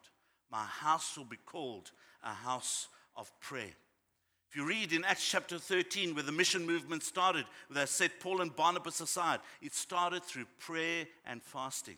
My 0.51 0.65
house 0.65 1.17
will 1.17 1.25
be 1.25 1.39
called 1.45 1.91
a 2.23 2.33
house 2.33 2.89
of 3.17 3.31
prayer. 3.41 3.75
If 4.49 4.57
you 4.57 4.67
read 4.67 4.93
in 4.93 5.05
Acts 5.05 5.29
chapter 5.29 5.59
13, 5.59 6.15
where 6.15 6.23
the 6.23 6.33
mission 6.33 6.67
movement 6.67 7.03
started, 7.03 7.47
where 7.69 7.81
they 7.81 7.87
set 7.87 8.21
Paul 8.21 8.43
and 8.43 8.55
Barnabas 8.55 9.01
aside, 9.01 9.41
it 9.61 9.75
started 9.75 10.23
through 10.23 10.47
prayer 10.59 11.07
and 11.27 11.43
fasting. 11.43 11.97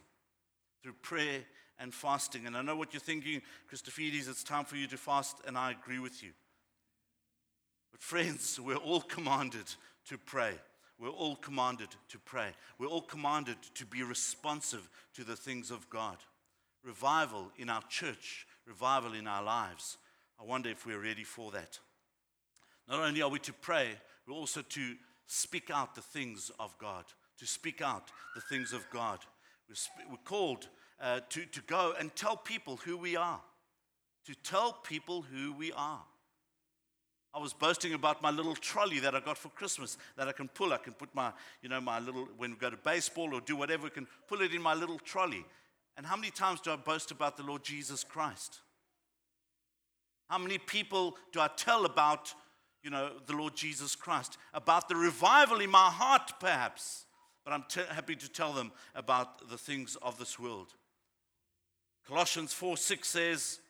Through 0.82 0.94
prayer 1.02 1.40
and 1.78 1.92
fasting. 1.92 2.46
And 2.46 2.56
I 2.56 2.62
know 2.62 2.76
what 2.76 2.92
you're 2.92 3.00
thinking, 3.00 3.42
Christofides, 3.70 4.28
it's 4.28 4.42
time 4.42 4.64
for 4.64 4.76
you 4.76 4.86
to 4.88 4.96
fast, 4.96 5.36
and 5.46 5.58
I 5.58 5.72
agree 5.72 5.98
with 5.98 6.22
you. 6.22 6.30
But 7.90 8.00
friends, 8.00 8.58
we're 8.60 8.76
all 8.76 9.02
commanded 9.02 9.66
to 10.08 10.18
pray. 10.18 10.54
We're 10.98 11.08
all 11.10 11.36
commanded 11.36 11.88
to 12.08 12.18
pray. 12.18 12.50
We're 12.78 12.88
all 12.88 13.02
commanded 13.02 13.56
to 13.74 13.86
be 13.86 14.02
responsive 14.02 14.88
to 15.14 15.24
the 15.24 15.36
things 15.36 15.70
of 15.70 15.88
God. 15.90 16.16
revival 16.84 17.50
in 17.58 17.68
our 17.68 17.82
church, 17.88 18.46
revival 18.66 19.14
in 19.14 19.26
our 19.26 19.42
lives. 19.42 19.98
I 20.40 20.44
wonder 20.44 20.70
if 20.70 20.86
we're 20.86 21.02
ready 21.02 21.24
for 21.24 21.50
that. 21.52 21.78
Not 22.88 23.00
only 23.00 23.20
are 23.22 23.28
we 23.28 23.38
to 23.40 23.52
pray, 23.52 23.90
we're 24.26 24.34
also 24.34 24.62
to 24.62 24.94
speak 25.26 25.70
out 25.70 25.94
the 25.94 26.00
things 26.00 26.50
of 26.58 26.76
God, 26.78 27.04
to 27.38 27.46
speak 27.46 27.82
out 27.82 28.10
the 28.34 28.40
things 28.40 28.72
of 28.72 28.88
God. 28.90 29.18
We're, 29.68 30.16
called 30.24 30.68
uh, 31.00 31.20
to, 31.28 31.44
to 31.44 31.60
go 31.62 31.94
and 31.98 32.14
tell 32.16 32.36
people 32.36 32.76
who 32.76 32.96
we 32.96 33.16
are, 33.16 33.40
to 34.26 34.34
tell 34.34 34.72
people 34.72 35.22
who 35.22 35.52
we 35.52 35.72
are. 35.72 36.02
I 37.34 37.38
was 37.38 37.52
boasting 37.52 37.92
about 37.92 38.22
my 38.22 38.30
little 38.30 38.54
trolley 38.54 39.00
that 39.00 39.14
I 39.14 39.20
got 39.20 39.36
for 39.36 39.50
Christmas 39.50 39.98
that 40.16 40.28
I 40.28 40.32
can 40.32 40.48
pull. 40.48 40.72
I 40.72 40.78
can 40.78 40.94
put 40.94 41.14
my, 41.14 41.32
you 41.62 41.68
know, 41.68 41.80
my 41.80 41.98
little, 41.98 42.26
when 42.36 42.52
we 42.52 42.56
go 42.56 42.70
to 42.70 42.76
baseball 42.76 43.34
or 43.34 43.40
do 43.40 43.54
whatever, 43.54 43.86
I 43.86 43.90
can 43.90 44.06
pull 44.26 44.40
it 44.40 44.54
in 44.54 44.62
my 44.62 44.74
little 44.74 44.98
trolley. 44.98 45.44
And 45.96 46.06
how 46.06 46.16
many 46.16 46.30
times 46.30 46.60
do 46.60 46.72
I 46.72 46.76
boast 46.76 47.10
about 47.10 47.36
the 47.36 47.42
Lord 47.42 47.62
Jesus 47.62 48.02
Christ? 48.02 48.60
How 50.28 50.38
many 50.38 50.58
people 50.58 51.16
do 51.32 51.40
I 51.40 51.48
tell 51.56 51.84
about, 51.84 52.34
you 52.82 52.90
know, 52.90 53.12
the 53.26 53.34
Lord 53.34 53.54
Jesus 53.54 53.94
Christ? 53.94 54.36
About 54.54 54.88
the 54.88 54.96
revival 54.96 55.60
in 55.60 55.70
my 55.70 55.90
heart, 55.90 56.32
perhaps. 56.38 57.06
But 57.44 57.52
I'm 57.54 57.64
t- 57.68 57.80
happy 57.90 58.14
to 58.16 58.28
tell 58.28 58.52
them 58.52 58.72
about 58.94 59.48
the 59.48 59.56
things 59.58 59.96
of 60.02 60.18
this 60.18 60.38
world. 60.38 60.74
Colossians 62.06 62.52
4 62.52 62.76
6 62.76 63.08
says 63.08 63.60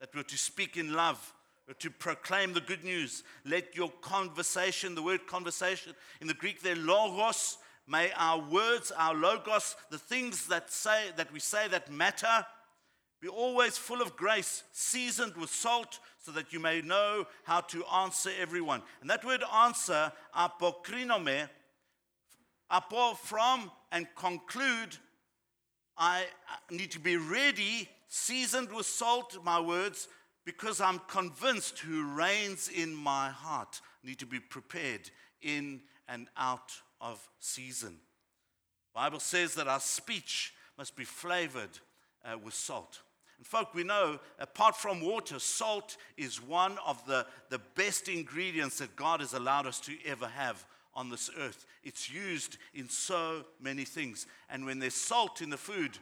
that 0.00 0.14
we're 0.14 0.22
to 0.22 0.38
speak 0.38 0.76
in 0.76 0.92
love 0.92 1.33
to 1.72 1.90
proclaim 1.90 2.52
the 2.52 2.60
good 2.60 2.84
news. 2.84 3.22
Let 3.44 3.74
your 3.74 3.90
conversation, 4.02 4.94
the 4.94 5.02
word 5.02 5.26
conversation 5.26 5.94
in 6.20 6.26
the 6.26 6.34
Greek 6.34 6.62
there, 6.62 6.76
logos, 6.76 7.58
may 7.86 8.10
our 8.16 8.38
words, 8.38 8.92
our 8.96 9.14
logos, 9.14 9.76
the 9.90 9.98
things 9.98 10.46
that 10.48 10.70
say 10.70 11.06
that 11.16 11.32
we 11.32 11.40
say 11.40 11.68
that 11.68 11.90
matter, 11.90 12.46
be 13.20 13.28
always 13.28 13.78
full 13.78 14.02
of 14.02 14.16
grace, 14.16 14.64
seasoned 14.72 15.34
with 15.36 15.48
salt, 15.48 15.98
so 16.18 16.32
that 16.32 16.52
you 16.52 16.60
may 16.60 16.82
know 16.82 17.26
how 17.44 17.60
to 17.60 17.84
answer 17.86 18.30
everyone. 18.38 18.82
And 19.00 19.08
that 19.08 19.24
word 19.24 19.42
answer, 19.54 20.12
apokrinome, 20.36 21.48
apo 22.70 23.14
from 23.14 23.70
and 23.92 24.06
conclude, 24.14 24.96
I 25.96 26.24
need 26.70 26.90
to 26.90 27.00
be 27.00 27.16
ready, 27.16 27.88
seasoned 28.08 28.70
with 28.70 28.86
salt, 28.86 29.38
my 29.42 29.60
words, 29.60 30.08
because 30.44 30.80
I'm 30.80 31.00
convinced 31.08 31.78
who 31.78 32.14
reigns 32.14 32.68
in 32.68 32.94
my 32.94 33.30
heart 33.30 33.80
need 34.02 34.18
to 34.18 34.26
be 34.26 34.40
prepared 34.40 35.10
in 35.42 35.80
and 36.08 36.28
out 36.36 36.72
of 37.00 37.26
season. 37.40 37.96
Bible 38.94 39.20
says 39.20 39.54
that 39.54 39.68
our 39.68 39.80
speech 39.80 40.54
must 40.78 40.96
be 40.96 41.04
flavored 41.04 41.70
uh, 42.24 42.36
with 42.38 42.54
salt. 42.54 43.00
And 43.38 43.46
folk, 43.46 43.74
we 43.74 43.82
know 43.82 44.20
apart 44.38 44.76
from 44.76 45.00
water, 45.00 45.38
salt 45.38 45.96
is 46.16 46.40
one 46.40 46.78
of 46.86 47.04
the, 47.06 47.26
the 47.50 47.60
best 47.74 48.08
ingredients 48.08 48.78
that 48.78 48.94
God 48.94 49.20
has 49.20 49.34
allowed 49.34 49.66
us 49.66 49.80
to 49.80 49.96
ever 50.06 50.28
have 50.28 50.64
on 50.94 51.10
this 51.10 51.28
earth. 51.38 51.66
It's 51.82 52.10
used 52.10 52.56
in 52.72 52.88
so 52.88 53.44
many 53.60 53.84
things. 53.84 54.26
And 54.48 54.64
when 54.64 54.78
there's 54.78 54.94
salt 54.94 55.40
in 55.40 55.50
the 55.50 55.56
food, 55.56 55.98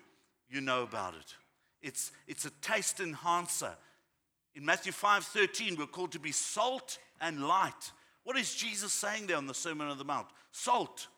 you 0.51 0.61
know 0.61 0.83
about 0.83 1.15
it. 1.15 1.35
It's, 1.81 2.13
it's 2.29 2.45
a 2.45 2.51
taste 2.61 3.01
enhancer. 3.01 3.75
In 4.55 4.65
Matthew 4.65 4.93
5:13, 4.93 5.77
we're 5.77 5.87
called 5.87 6.13
to 6.13 6.19
be 6.19 6.33
salt 6.33 6.99
and 7.21 7.47
light. 7.47 7.93
What 8.25 8.37
is 8.37 8.55
Jesus 8.55 8.93
saying 8.93 9.27
there 9.27 9.37
on 9.37 9.47
the 9.47 9.55
Sermon 9.55 9.89
on 9.89 9.99
the 9.99 10.05
Mount? 10.05 10.29
Salt 10.53 11.09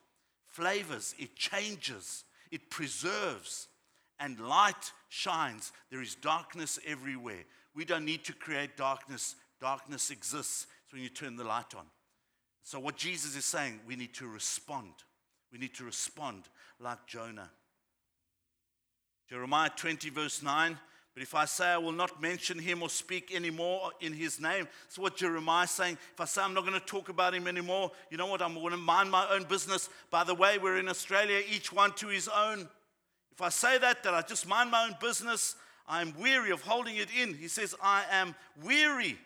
flavors, 0.47 1.13
it 1.19 1.35
changes, 1.35 2.23
it 2.49 2.69
preserves, 2.69 3.67
and 4.19 4.39
light 4.39 4.93
shines. 5.09 5.73
There 5.89 6.01
is 6.01 6.15
darkness 6.15 6.79
everywhere. 6.85 7.43
We 7.73 7.83
don't 7.83 8.05
need 8.05 8.23
to 8.25 8.33
create 8.33 8.77
darkness. 8.77 9.35
Darkness 9.59 10.09
exists. 10.11 10.67
It's 10.83 10.93
when 10.93 11.01
you 11.01 11.09
turn 11.09 11.35
the 11.35 11.43
light 11.43 11.75
on. 11.75 11.85
So, 12.63 12.79
what 12.79 12.95
Jesus 12.95 13.35
is 13.35 13.45
saying, 13.45 13.81
we 13.85 13.95
need 13.95 14.13
to 14.15 14.27
respond. 14.27 14.93
We 15.51 15.59
need 15.59 15.75
to 15.75 15.83
respond 15.83 16.43
like 16.79 17.05
Jonah. 17.05 17.51
Jeremiah 19.29 19.71
20, 19.75 20.09
verse 20.09 20.41
9 20.41 20.79
but 21.15 21.23
if 21.23 21.33
I 21.33 21.45
say 21.45 21.67
I 21.67 21.77
will 21.77 21.93
not 21.93 22.21
mention 22.21 22.59
him 22.59 22.83
or 22.83 22.89
speak 22.89 23.33
anymore 23.33 23.91
in 24.01 24.11
his 24.11 24.41
name, 24.41 24.67
that's 24.83 24.99
what 24.99 25.15
Jeremiah 25.15 25.63
is 25.63 25.71
saying. 25.71 25.97
If 26.13 26.19
I 26.19 26.25
say 26.25 26.41
I'm 26.41 26.53
not 26.53 26.65
going 26.65 26.77
to 26.77 26.85
talk 26.85 27.07
about 27.07 27.33
him 27.33 27.47
anymore, 27.47 27.93
you 28.11 28.17
know 28.17 28.27
what? 28.27 28.41
I'm 28.41 28.53
going 28.53 28.71
to 28.71 28.77
mind 28.77 29.09
my 29.09 29.25
own 29.29 29.45
business. 29.45 29.89
By 30.11 30.25
the 30.25 30.35
way, 30.35 30.57
we're 30.57 30.77
in 30.77 30.89
Australia, 30.89 31.41
each 31.49 31.71
one 31.71 31.93
to 31.93 32.09
his 32.09 32.27
own. 32.27 32.67
If 33.31 33.41
I 33.41 33.47
say 33.47 33.77
that, 33.77 34.03
that 34.03 34.13
I 34.13 34.23
just 34.23 34.45
mind 34.45 34.71
my 34.71 34.87
own 34.87 34.97
business, 34.99 35.55
I'm 35.87 36.13
weary 36.19 36.51
of 36.51 36.61
holding 36.61 36.97
it 36.97 37.07
in. 37.17 37.33
He 37.33 37.47
says, 37.47 37.73
I 37.81 38.03
am 38.11 38.35
weary. 38.61 39.17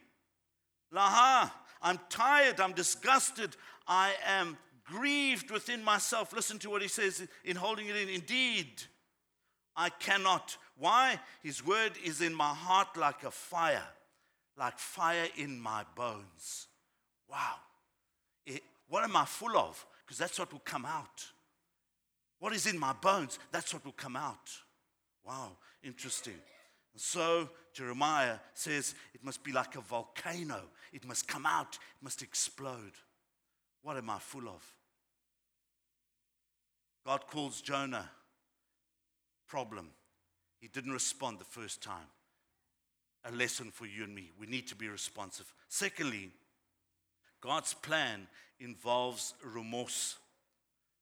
Laha, 0.94 1.52
I'm 1.82 2.00
tired, 2.10 2.60
I'm 2.60 2.74
disgusted, 2.74 3.56
I 3.88 4.14
am 4.28 4.58
grieved 4.86 5.50
within 5.50 5.84
myself. 5.84 6.34
Listen 6.34 6.60
to 6.60 6.70
what 6.70 6.84
he 6.84 6.88
says 6.88 7.28
in 7.44 7.56
holding 7.56 7.88
it 7.88 7.96
in. 7.96 8.10
Indeed, 8.10 8.84
I 9.80 9.90
cannot 9.90 10.58
why? 10.80 11.20
His 11.44 11.66
word 11.66 11.92
is 12.04 12.22
in 12.22 12.34
my 12.34 12.54
heart 12.54 12.96
like 12.96 13.24
a 13.24 13.32
fire, 13.32 13.88
like 14.58 14.80
fire 14.80 15.28
in 15.36 15.60
my 15.60 15.84
bones. 15.96 16.68
Wow. 17.30 17.56
It, 18.46 18.64
what 18.88 19.04
am 19.04 19.16
I 19.18 19.26
full 19.26 19.58
of? 19.58 19.86
Because 20.06 20.18
that's 20.18 20.40
what 20.40 20.52
will 20.54 20.60
come 20.60 20.86
out. 20.86 21.26
What 22.40 22.54
is 22.54 22.66
in 22.66 22.80
my 22.80 22.94
bones? 22.94 23.40
That's 23.52 23.74
what 23.74 23.84
will 23.84 23.92
come 23.92 24.16
out. 24.16 24.50
Wow, 25.26 25.52
interesting. 25.84 26.40
So 26.96 27.50
Jeremiah 27.74 28.38
says 28.54 28.96
it 29.14 29.24
must 29.24 29.44
be 29.44 29.52
like 29.52 29.76
a 29.76 29.82
volcano. 29.82 30.62
It 30.94 31.06
must 31.06 31.28
come 31.28 31.46
out, 31.46 31.76
it 31.76 32.04
must 32.04 32.22
explode. 32.22 32.94
What 33.82 33.98
am 33.98 34.10
I 34.10 34.20
full 34.20 34.48
of? 34.48 34.74
God 37.06 37.28
calls 37.28 37.60
Jonah 37.62 38.10
problem. 39.50 39.90
He 40.62 40.70
didn't 40.70 40.94
respond 40.94 41.40
the 41.40 41.46
first 41.46 41.82
time. 41.82 42.08
A 43.26 43.32
lesson 43.32 43.72
for 43.72 43.86
you 43.86 44.06
and 44.06 44.16
me. 44.16 44.32
We 44.40 44.48
need 44.48 44.68
to 44.68 44.76
be 44.76 44.88
responsive. 44.88 45.52
Secondly, 45.68 46.30
God's 47.42 47.74
plan 47.74 48.28
involves 48.60 49.34
remorse. 49.44 50.16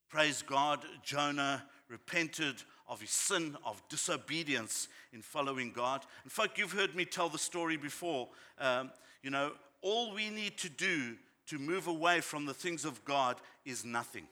Praise 0.10 0.42
God, 0.42 0.84
Jonah 1.04 1.64
repented 1.90 2.56
of 2.88 3.02
his 3.02 3.12
sin 3.12 3.58
of 3.66 3.82
disobedience 3.90 4.88
in 5.12 5.22
following 5.22 5.72
God. 5.72 6.06
In 6.24 6.30
fact, 6.30 6.58
you've 6.58 6.72
heard 6.72 6.96
me 6.96 7.06
tell 7.06 7.30
the 7.30 7.38
story 7.38 7.78
before. 7.78 8.30
Um, 8.60 8.92
you 9.22 9.30
know, 9.30 9.52
all 9.82 10.14
we 10.14 10.30
need 10.30 10.58
to 10.60 10.70
do 10.70 11.16
to 11.48 11.60
move 11.60 11.88
away 11.88 12.22
from 12.22 12.46
the 12.46 12.54
things 12.54 12.86
of 12.86 13.04
God 13.04 13.38
is 13.66 13.84
nothing. 13.84 14.28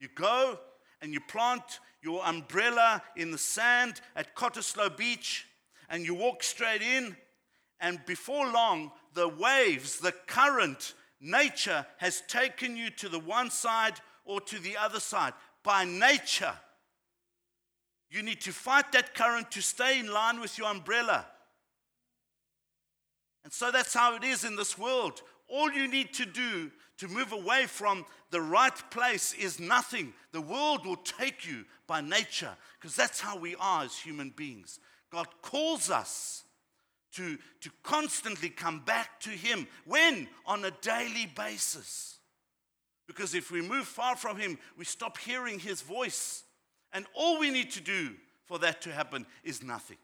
You 0.00 0.08
go 0.14 0.58
and 1.02 1.12
you 1.12 1.20
plant 1.20 1.80
your 2.02 2.24
umbrella 2.24 3.02
in 3.16 3.30
the 3.30 3.38
sand 3.38 4.00
at 4.14 4.34
Cottesloe 4.34 4.96
Beach 4.96 5.46
and 5.88 6.04
you 6.04 6.14
walk 6.14 6.42
straight 6.42 6.82
in, 6.82 7.16
and 7.80 8.04
before 8.06 8.50
long, 8.50 8.92
the 9.14 9.28
waves, 9.28 9.98
the 9.98 10.12
current, 10.26 10.94
nature 11.20 11.86
has 11.98 12.22
taken 12.28 12.76
you 12.76 12.90
to 12.90 13.08
the 13.08 13.18
one 13.18 13.50
side 13.50 13.94
or 14.24 14.40
to 14.42 14.58
the 14.58 14.76
other 14.76 15.00
side. 15.00 15.32
By 15.62 15.84
nature, 15.84 16.54
you 18.10 18.22
need 18.22 18.40
to 18.42 18.52
fight 18.52 18.92
that 18.92 19.14
current 19.14 19.50
to 19.52 19.62
stay 19.62 19.98
in 19.98 20.12
line 20.12 20.40
with 20.40 20.58
your 20.58 20.68
umbrella. 20.68 21.26
And 23.44 23.52
so 23.52 23.70
that's 23.70 23.94
how 23.94 24.14
it 24.14 24.24
is 24.24 24.44
in 24.44 24.56
this 24.56 24.76
world. 24.76 25.22
All 25.48 25.72
you 25.72 25.88
need 25.88 26.12
to 26.14 26.26
do 26.26 26.70
to 26.98 27.08
move 27.08 27.32
away 27.32 27.66
from 27.66 28.04
the 28.30 28.40
right 28.40 28.90
place 28.90 29.32
is 29.32 29.60
nothing. 29.60 30.12
The 30.32 30.40
world 30.40 30.84
will 30.84 30.96
take 30.96 31.46
you 31.46 31.64
by 31.86 32.00
nature 32.00 32.50
because 32.78 32.96
that's 32.96 33.20
how 33.20 33.38
we 33.38 33.54
are 33.60 33.84
as 33.84 33.96
human 33.96 34.30
beings. 34.30 34.80
God 35.10 35.28
calls 35.40 35.90
us 35.90 36.44
to, 37.12 37.38
to 37.60 37.70
constantly 37.82 38.50
come 38.50 38.80
back 38.80 39.20
to 39.20 39.30
Him. 39.30 39.66
When? 39.86 40.28
On 40.46 40.64
a 40.64 40.70
daily 40.82 41.26
basis. 41.34 42.18
Because 43.06 43.34
if 43.34 43.50
we 43.50 43.62
move 43.62 43.86
far 43.86 44.16
from 44.16 44.36
Him, 44.36 44.58
we 44.76 44.84
stop 44.84 45.18
hearing 45.18 45.58
His 45.58 45.80
voice. 45.80 46.42
And 46.92 47.06
all 47.14 47.38
we 47.38 47.50
need 47.50 47.70
to 47.72 47.80
do 47.80 48.10
for 48.44 48.58
that 48.58 48.82
to 48.82 48.92
happen 48.92 49.24
is 49.44 49.62
nothing. 49.62 49.96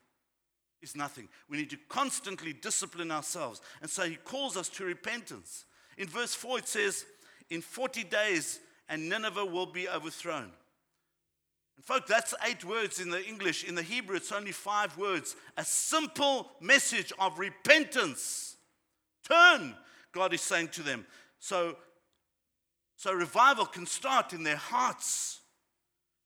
Is 0.81 0.97
nothing. 0.97 1.29
We 1.49 1.57
need 1.57 1.71
to 1.71 1.79
constantly 1.89 2.53
discipline 2.53 3.11
ourselves. 3.11 3.61
And 3.83 3.91
so 3.91 4.05
He 4.05 4.17
calls 4.17 4.57
us 4.57 4.69
to 4.71 4.85
repentance. 4.85 5.65
In 5.99 6.09
verse 6.09 6.35
4, 6.35 6.59
it 6.59 6.69
says, 6.69 7.05
In 7.51 7.61
40 7.61 8.05
days, 8.05 8.61
and 8.89 9.09
Nineveh 9.09 9.47
will 9.47 9.67
be 9.67 9.89
overthrown. 9.89 10.51
And, 11.77 11.85
folks, 11.85 12.09
that's 12.09 12.35
eight 12.47 12.65
words 12.65 13.01
in 13.01 13.11
the 13.11 13.25
English. 13.27 13.65
In 13.65 13.75
the 13.75 13.83
Hebrew, 13.83 14.17
it's 14.17 14.33
only 14.33 14.53
five 14.53 14.97
words. 14.97 15.37
A 15.57 15.65
simple 15.65 16.51
message 16.61 17.13
of 17.19 17.39
repentance. 17.39 18.57
Turn, 19.29 19.75
God 20.13 20.35
is 20.35 20.43
saying 20.43 20.69
to 20.69 20.83
them. 20.83 21.07
So, 21.39 21.77
so 22.97 23.13
revival 23.13 23.67
can 23.67 23.87
start 23.87 24.33
in 24.33 24.43
their 24.43 24.57
hearts. 24.57 25.41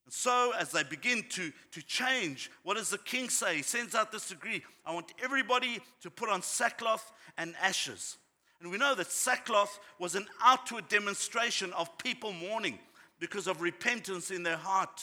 And 0.04 0.12
so, 0.12 0.52
as 0.58 0.70
they 0.70 0.82
begin 0.82 1.24
to, 1.30 1.52
to 1.72 1.82
change, 1.82 2.50
what 2.62 2.76
does 2.76 2.90
the 2.90 2.98
king 2.98 3.28
say? 3.28 3.56
He 3.56 3.62
sends 3.62 3.94
out 3.94 4.10
this 4.10 4.28
decree 4.28 4.62
I 4.84 4.94
want 4.94 5.12
everybody 5.22 5.80
to 6.02 6.10
put 6.10 6.28
on 6.28 6.42
sackcloth 6.42 7.12
and 7.36 7.54
ashes. 7.60 8.16
And 8.60 8.70
we 8.70 8.78
know 8.78 8.94
that 8.94 9.10
sackcloth 9.10 9.78
was 9.98 10.14
an 10.14 10.26
outward 10.42 10.88
demonstration 10.88 11.72
of 11.74 11.96
people 11.98 12.32
mourning 12.32 12.78
because 13.20 13.46
of 13.46 13.60
repentance 13.60 14.30
in 14.30 14.42
their 14.42 14.56
heart. 14.56 15.02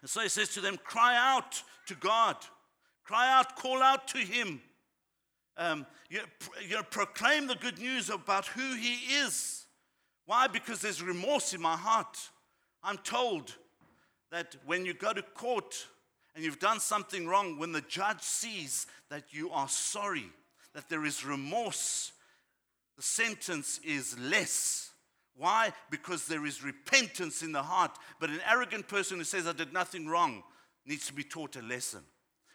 And 0.00 0.10
so 0.10 0.20
he 0.20 0.28
says 0.28 0.48
to 0.50 0.60
them, 0.60 0.78
Cry 0.84 1.16
out 1.16 1.62
to 1.86 1.94
God, 1.94 2.36
cry 3.04 3.32
out, 3.32 3.56
call 3.56 3.82
out 3.82 4.08
to 4.08 4.18
Him. 4.18 4.60
Um, 5.56 5.86
you, 6.10 6.20
you 6.62 6.74
know, 6.74 6.82
proclaim 6.82 7.46
the 7.46 7.54
good 7.54 7.78
news 7.78 8.10
about 8.10 8.46
who 8.46 8.74
He 8.74 8.94
is. 9.14 9.66
Why? 10.26 10.48
Because 10.48 10.80
there's 10.80 11.02
remorse 11.02 11.54
in 11.54 11.62
my 11.62 11.76
heart. 11.76 12.18
I'm 12.82 12.98
told 12.98 13.54
that 14.30 14.56
when 14.66 14.84
you 14.84 14.92
go 14.92 15.12
to 15.12 15.22
court 15.22 15.86
and 16.34 16.44
you've 16.44 16.58
done 16.58 16.80
something 16.80 17.26
wrong, 17.26 17.58
when 17.58 17.72
the 17.72 17.80
judge 17.82 18.20
sees 18.20 18.86
that 19.08 19.32
you 19.32 19.50
are 19.50 19.68
sorry, 19.68 20.30
that 20.74 20.88
there 20.88 21.04
is 21.04 21.24
remorse, 21.24 22.12
the 22.96 23.02
sentence 23.02 23.80
is 23.84 24.18
less. 24.18 24.90
Why? 25.36 25.72
Because 25.90 26.26
there 26.26 26.46
is 26.46 26.64
repentance 26.64 27.42
in 27.42 27.52
the 27.52 27.62
heart. 27.62 27.96
But 28.18 28.30
an 28.30 28.40
arrogant 28.48 28.88
person 28.88 29.18
who 29.18 29.24
says, 29.24 29.46
I 29.46 29.52
did 29.52 29.72
nothing 29.72 30.06
wrong, 30.06 30.42
needs 30.86 31.06
to 31.06 31.12
be 31.12 31.24
taught 31.24 31.56
a 31.56 31.62
lesson. 31.62 32.00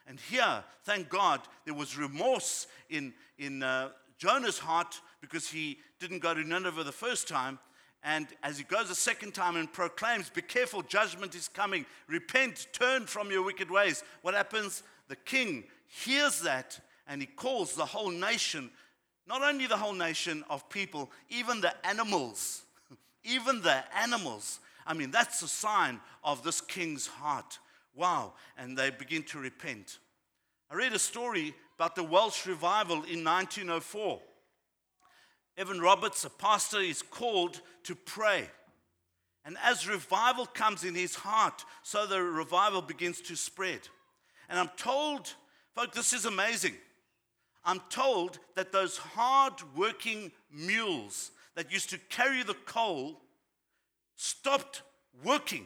And 0.07 0.19
here, 0.19 0.63
thank 0.83 1.09
God, 1.09 1.41
there 1.65 1.75
was 1.75 1.97
remorse 1.97 2.67
in, 2.89 3.13
in 3.37 3.61
uh, 3.61 3.89
Jonah's 4.17 4.57
heart 4.57 4.99
because 5.21 5.47
he 5.47 5.77
didn't 5.99 6.19
go 6.19 6.33
to 6.33 6.43
Nineveh 6.43 6.83
the 6.83 6.91
first 6.91 7.27
time. 7.27 7.59
And 8.03 8.27
as 8.41 8.57
he 8.57 8.63
goes 8.63 8.89
a 8.89 8.95
second 8.95 9.35
time 9.35 9.55
and 9.55 9.71
proclaims, 9.71 10.29
Be 10.31 10.41
careful, 10.41 10.81
judgment 10.81 11.35
is 11.35 11.47
coming. 11.47 11.85
Repent, 12.07 12.67
turn 12.73 13.05
from 13.05 13.29
your 13.29 13.43
wicked 13.43 13.69
ways. 13.69 14.03
What 14.23 14.33
happens? 14.33 14.81
The 15.07 15.15
king 15.15 15.65
hears 15.87 16.41
that 16.41 16.79
and 17.07 17.21
he 17.21 17.27
calls 17.27 17.75
the 17.75 17.85
whole 17.85 18.09
nation, 18.09 18.71
not 19.27 19.41
only 19.41 19.67
the 19.67 19.77
whole 19.77 19.93
nation 19.93 20.43
of 20.49 20.69
people, 20.69 21.11
even 21.29 21.61
the 21.61 21.73
animals, 21.85 22.63
even 23.23 23.61
the 23.61 23.83
animals. 23.97 24.59
I 24.85 24.93
mean, 24.93 25.11
that's 25.11 25.41
a 25.41 25.47
sign 25.47 25.99
of 26.23 26.43
this 26.43 26.61
king's 26.61 27.07
heart. 27.07 27.59
Wow. 27.95 28.33
And 28.57 28.77
they 28.77 28.89
begin 28.89 29.23
to 29.23 29.39
repent. 29.39 29.99
I 30.69 30.75
read 30.75 30.93
a 30.93 30.99
story 30.99 31.53
about 31.75 31.95
the 31.95 32.03
Welsh 32.03 32.45
revival 32.45 32.97
in 33.03 33.23
1904. 33.23 34.19
Evan 35.57 35.81
Roberts, 35.81 36.23
a 36.23 36.29
pastor, 36.29 36.79
is 36.79 37.01
called 37.01 37.61
to 37.83 37.95
pray. 37.95 38.47
And 39.43 39.57
as 39.63 39.87
revival 39.87 40.45
comes 40.45 40.83
in 40.83 40.95
his 40.95 41.15
heart, 41.15 41.65
so 41.83 42.05
the 42.05 42.21
revival 42.21 42.81
begins 42.81 43.21
to 43.21 43.35
spread. 43.35 43.79
And 44.49 44.59
I'm 44.59 44.69
told, 44.77 45.33
folks, 45.75 45.95
this 45.95 46.13
is 46.13 46.25
amazing. 46.25 46.75
I'm 47.63 47.81
told 47.89 48.39
that 48.55 48.71
those 48.71 48.97
hard 48.97 49.53
working 49.75 50.31
mules 50.51 51.31
that 51.55 51.71
used 51.71 51.89
to 51.91 51.99
carry 52.09 52.43
the 52.43 52.55
coal 52.65 53.21
stopped 54.15 54.81
working 55.23 55.65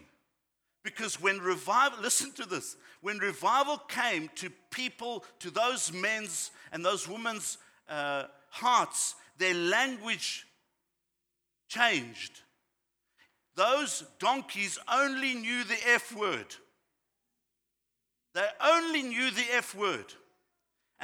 because 0.84 1.20
when 1.20 1.40
revival, 1.40 2.00
listen 2.02 2.32
to 2.34 2.46
this, 2.46 2.78
when 3.02 3.18
revival 3.18 3.78
came 3.78 4.30
to 4.36 4.52
people, 4.72 5.26
to 5.40 5.50
those 5.50 5.92
men's 5.92 6.52
and 6.72 6.86
those 6.86 7.08
women's 7.08 7.58
uh, 7.90 8.26
hearts, 8.50 9.16
their 9.38 9.54
language 9.54 10.46
changed. 11.68 12.42
Those 13.56 14.04
donkeys 14.20 14.78
only 14.92 15.34
knew 15.34 15.64
the 15.64 15.78
F 15.88 16.16
word. 16.16 16.56
They 18.34 18.46
only 18.62 19.02
knew 19.02 19.32
the 19.32 19.46
F 19.54 19.74
word. 19.76 20.14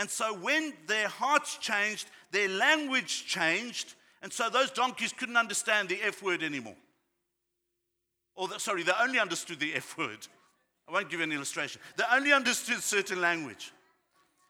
And 0.01 0.09
so 0.09 0.33
when 0.33 0.73
their 0.87 1.07
hearts 1.07 1.57
changed, 1.57 2.07
their 2.31 2.49
language 2.49 3.27
changed, 3.27 3.93
and 4.23 4.33
so 4.33 4.49
those 4.49 4.71
donkeys 4.71 5.13
couldn't 5.13 5.37
understand 5.37 5.89
the 5.89 6.01
F 6.01 6.23
word 6.23 6.41
anymore. 6.41 6.75
Or, 8.33 8.47
the, 8.47 8.57
sorry, 8.57 8.81
they 8.81 8.93
only 8.99 9.19
understood 9.19 9.59
the 9.59 9.75
F 9.75 9.95
word. 9.99 10.27
I 10.89 10.91
won't 10.91 11.11
give 11.11 11.19
you 11.19 11.25
an 11.25 11.31
illustration. 11.31 11.81
They 11.97 12.03
only 12.11 12.33
understood 12.33 12.81
certain 12.81 13.21
language. 13.21 13.71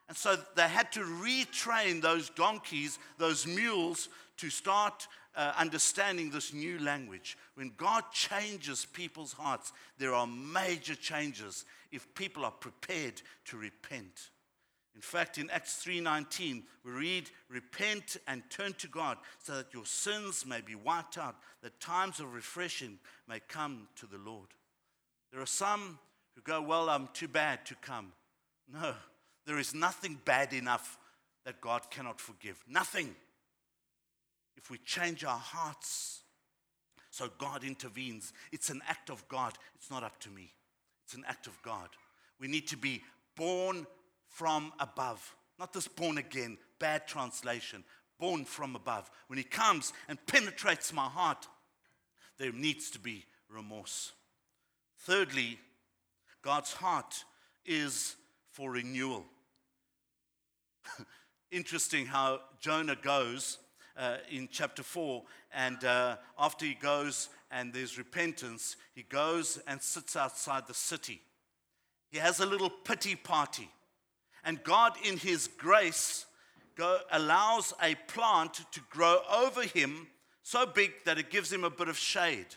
And 0.07 0.15
so 0.15 0.37
they 0.55 0.69
had 0.69 0.89
to 0.93 1.01
retrain 1.01 2.01
those 2.01 2.29
donkeys, 2.29 2.97
those 3.17 3.45
mules, 3.45 4.07
to 4.37 4.49
start 4.49 5.05
uh, 5.35 5.51
understanding 5.57 6.31
this 6.31 6.53
new 6.53 6.79
language. 6.79 7.37
When 7.55 7.73
God 7.75 8.05
changes 8.13 8.85
people's 8.85 9.33
hearts, 9.33 9.73
there 9.97 10.13
are 10.13 10.27
major 10.27 10.95
changes 10.95 11.65
if 11.91 12.15
people 12.15 12.45
are 12.45 12.51
prepared 12.51 13.21
to 13.47 13.57
repent. 13.57 14.30
In 14.93 15.01
fact, 15.01 15.37
in 15.37 15.49
Acts 15.49 15.81
3:19, 15.83 16.67
we 16.83 16.91
read, 16.91 17.31
"Repent 17.47 18.17
and 18.27 18.49
turn 18.51 18.73
to 18.75 18.87
God, 18.87 19.17
so 19.39 19.55
that 19.55 19.73
your 19.73 19.85
sins 19.85 20.45
may 20.45 20.61
be 20.61 20.75
wiped 20.75 21.17
out, 21.17 21.41
that 21.61 21.79
times 21.79 22.19
of 22.19 22.33
refreshing 22.33 22.99
may 23.25 23.39
come 23.39 23.89
to 23.95 24.05
the 24.05 24.17
Lord." 24.17 24.53
There 25.31 25.41
are 25.41 25.45
some 25.45 25.99
who 26.35 26.41
go, 26.41 26.61
"Well, 26.61 26.89
I'm 26.89 27.07
too 27.13 27.29
bad 27.29 27.65
to 27.67 27.75
come." 27.75 28.13
No, 28.67 28.97
there 29.45 29.57
is 29.57 29.73
nothing 29.73 30.15
bad 30.15 30.53
enough 30.53 30.97
that 31.43 31.61
God 31.61 31.89
cannot 31.89 32.19
forgive. 32.19 32.67
Nothing. 32.67 33.15
If 34.55 34.69
we 34.69 34.77
change 34.79 35.23
our 35.23 35.39
hearts, 35.39 36.23
so 37.09 37.29
God 37.29 37.63
intervenes. 37.63 38.33
It's 38.51 38.69
an 38.69 38.81
act 38.83 39.09
of 39.09 39.27
God. 39.27 39.57
It's 39.75 39.89
not 39.89 40.03
up 40.03 40.19
to 40.19 40.29
me. 40.29 40.53
It's 41.05 41.13
an 41.13 41.25
act 41.25 41.47
of 41.47 41.61
God. 41.61 41.95
We 42.37 42.47
need 42.47 42.67
to 42.67 42.77
be 42.77 43.03
born 43.35 43.87
from 44.31 44.73
above. 44.79 45.35
Not 45.59 45.73
this 45.73 45.87
born 45.87 46.17
again, 46.17 46.57
bad 46.79 47.07
translation. 47.07 47.83
Born 48.19 48.45
from 48.45 48.75
above. 48.75 49.09
When 49.27 49.37
He 49.37 49.43
comes 49.43 49.93
and 50.07 50.17
penetrates 50.25 50.93
my 50.93 51.05
heart, 51.05 51.47
there 52.37 52.51
needs 52.51 52.89
to 52.91 52.99
be 52.99 53.25
remorse. 53.49 54.13
Thirdly, 54.99 55.59
God's 56.41 56.73
heart 56.73 57.23
is 57.65 58.15
for 58.51 58.71
renewal. 58.71 59.25
Interesting 61.51 62.05
how 62.05 62.41
Jonah 62.59 62.95
goes 62.95 63.59
uh, 63.97 64.17
in 64.29 64.47
chapter 64.51 64.83
4, 64.83 65.23
and 65.53 65.83
uh, 65.83 66.15
after 66.39 66.65
he 66.65 66.73
goes 66.73 67.29
and 67.51 67.73
there's 67.73 67.97
repentance, 67.97 68.77
he 68.95 69.03
goes 69.03 69.59
and 69.67 69.81
sits 69.81 70.15
outside 70.15 70.65
the 70.67 70.73
city. 70.73 71.21
He 72.09 72.17
has 72.17 72.39
a 72.39 72.45
little 72.45 72.69
pity 72.69 73.15
party. 73.15 73.69
And 74.43 74.63
God, 74.63 74.93
in 75.03 75.17
His 75.17 75.47
grace, 75.47 76.25
go, 76.75 76.99
allows 77.11 77.73
a 77.81 77.95
plant 78.07 78.61
to 78.71 78.79
grow 78.89 79.19
over 79.31 79.63
him 79.63 80.07
so 80.43 80.65
big 80.65 80.91
that 81.05 81.17
it 81.17 81.29
gives 81.29 81.51
him 81.51 81.63
a 81.63 81.69
bit 81.69 81.87
of 81.87 81.97
shade. 81.97 82.47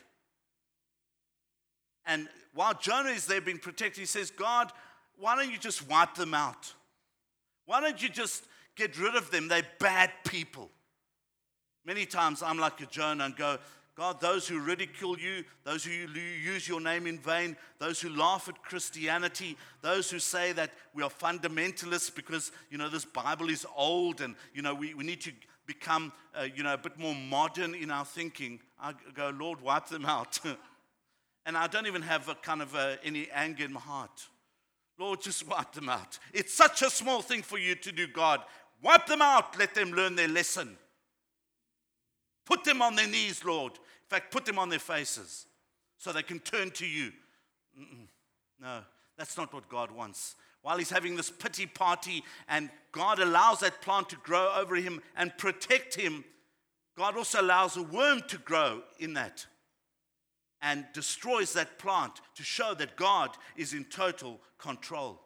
And 2.05 2.27
while 2.53 2.73
Jonah 2.73 3.09
is 3.09 3.25
there 3.25 3.41
being 3.41 3.57
protected, 3.57 3.99
he 3.99 4.05
says, 4.05 4.31
God, 4.31 4.71
why 5.17 5.35
don't 5.35 5.51
you 5.51 5.57
just 5.57 5.87
wipe 5.87 6.15
them 6.15 6.33
out? 6.33 6.73
Why 7.65 7.81
don't 7.81 8.01
you 8.01 8.09
just 8.09 8.43
get 8.75 8.97
rid 8.99 9.15
of 9.15 9.31
them? 9.31 9.47
They're 9.47 9.63
bad 9.79 10.11
people. 10.25 10.69
Many 11.85 12.05
times 12.05 12.41
I'm 12.41 12.57
like 12.57 12.81
a 12.81 12.85
Jonah 12.85 13.25
and 13.25 13.35
go, 13.35 13.57
God, 13.95 14.19
those 14.19 14.45
who 14.45 14.59
ridicule 14.59 15.17
you, 15.17 15.45
those 15.63 15.85
who 15.85 15.91
use 15.91 16.67
your 16.67 16.81
name 16.81 17.07
in 17.07 17.17
vain, 17.17 17.55
those 17.79 18.01
who 18.01 18.09
laugh 18.09 18.49
at 18.49 18.61
Christianity, 18.61 19.57
those 19.81 20.11
who 20.11 20.19
say 20.19 20.51
that 20.51 20.71
we 20.93 21.01
are 21.01 21.09
fundamentalists 21.09 22.13
because, 22.13 22.51
you 22.69 22.77
know, 22.77 22.89
this 22.89 23.05
Bible 23.05 23.49
is 23.49 23.65
old 23.75 24.19
and, 24.19 24.35
you 24.53 24.61
know, 24.61 24.75
we, 24.75 24.93
we 24.93 25.05
need 25.05 25.21
to 25.21 25.31
become, 25.65 26.11
uh, 26.37 26.43
you 26.43 26.61
know, 26.61 26.73
a 26.73 26.77
bit 26.77 26.99
more 26.99 27.15
modern 27.15 27.73
in 27.73 27.89
our 27.89 28.03
thinking. 28.03 28.59
I 28.81 28.93
go, 29.13 29.29
Lord, 29.29 29.61
wipe 29.61 29.87
them 29.87 30.05
out. 30.05 30.39
and 31.45 31.57
I 31.57 31.67
don't 31.67 31.87
even 31.87 32.01
have 32.01 32.27
a 32.27 32.35
kind 32.35 32.61
of 32.61 32.75
a, 32.75 32.97
any 33.01 33.29
anger 33.33 33.63
in 33.63 33.71
my 33.71 33.79
heart. 33.79 34.27
Lord, 34.99 35.21
just 35.21 35.47
wipe 35.47 35.71
them 35.71 35.87
out. 35.87 36.19
It's 36.33 36.53
such 36.53 36.81
a 36.81 36.89
small 36.89 37.21
thing 37.21 37.41
for 37.43 37.57
you 37.57 37.75
to 37.75 37.91
do, 37.93 38.07
God. 38.07 38.41
Wipe 38.81 39.05
them 39.05 39.21
out. 39.21 39.57
Let 39.57 39.73
them 39.73 39.91
learn 39.91 40.15
their 40.15 40.27
lesson. 40.27 40.77
Put 42.45 42.63
them 42.63 42.81
on 42.81 42.95
their 42.95 43.07
knees, 43.07 43.43
Lord. 43.43 43.73
In 43.73 44.09
fact, 44.09 44.31
put 44.31 44.45
them 44.45 44.59
on 44.59 44.69
their 44.69 44.79
faces 44.79 45.47
so 45.97 46.11
they 46.11 46.23
can 46.23 46.39
turn 46.39 46.71
to 46.71 46.85
you. 46.85 47.11
Mm-mm. 47.79 48.07
No, 48.61 48.81
that's 49.17 49.37
not 49.37 49.53
what 49.53 49.67
God 49.67 49.91
wants. 49.91 50.35
While 50.61 50.77
he's 50.77 50.89
having 50.89 51.15
this 51.15 51.29
pity 51.29 51.65
party 51.65 52.23
and 52.47 52.69
God 52.91 53.19
allows 53.19 53.59
that 53.59 53.81
plant 53.81 54.09
to 54.09 54.15
grow 54.17 54.53
over 54.55 54.75
him 54.75 55.01
and 55.15 55.37
protect 55.37 55.95
him, 55.95 56.23
God 56.97 57.17
also 57.17 57.41
allows 57.41 57.77
a 57.77 57.83
worm 57.83 58.21
to 58.29 58.37
grow 58.37 58.81
in 58.99 59.13
that 59.13 59.45
and 60.61 60.85
destroys 60.93 61.53
that 61.53 61.77
plant 61.77 62.21
to 62.35 62.43
show 62.43 62.73
that 62.75 62.95
God 62.95 63.31
is 63.55 63.73
in 63.73 63.85
total 63.85 64.39
control. 64.57 65.21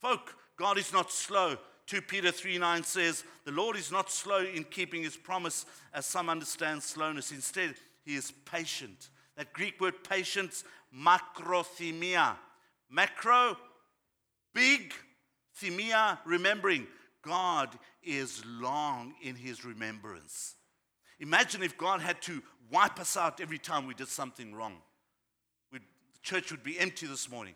Folk, 0.00 0.34
God 0.58 0.76
is 0.76 0.92
not 0.92 1.10
slow 1.10 1.56
2 1.86 2.02
Peter 2.02 2.32
3 2.32 2.58
9 2.58 2.82
says, 2.82 3.24
The 3.44 3.52
Lord 3.52 3.76
is 3.76 3.92
not 3.92 4.10
slow 4.10 4.44
in 4.44 4.64
keeping 4.64 5.02
his 5.02 5.16
promise, 5.16 5.66
as 5.94 6.04
some 6.04 6.28
understand 6.28 6.82
slowness. 6.82 7.30
Instead, 7.30 7.74
he 8.04 8.16
is 8.16 8.32
patient. 8.44 9.10
That 9.36 9.52
Greek 9.52 9.80
word 9.80 10.02
patience, 10.08 10.64
macrothemia. 10.94 12.36
Macro, 12.90 13.56
big, 14.54 14.94
themia, 15.60 16.18
remembering. 16.24 16.86
God 17.22 17.76
is 18.02 18.44
long 18.46 19.14
in 19.22 19.34
his 19.34 19.64
remembrance. 19.64 20.54
Imagine 21.18 21.62
if 21.62 21.76
God 21.76 22.00
had 22.00 22.22
to 22.22 22.42
wipe 22.70 23.00
us 23.00 23.16
out 23.16 23.40
every 23.40 23.58
time 23.58 23.86
we 23.86 23.94
did 23.94 24.08
something 24.08 24.54
wrong. 24.54 24.76
We'd, 25.72 25.82
the 25.82 26.20
church 26.22 26.50
would 26.50 26.62
be 26.62 26.78
empty 26.78 27.06
this 27.06 27.28
morning. 27.30 27.54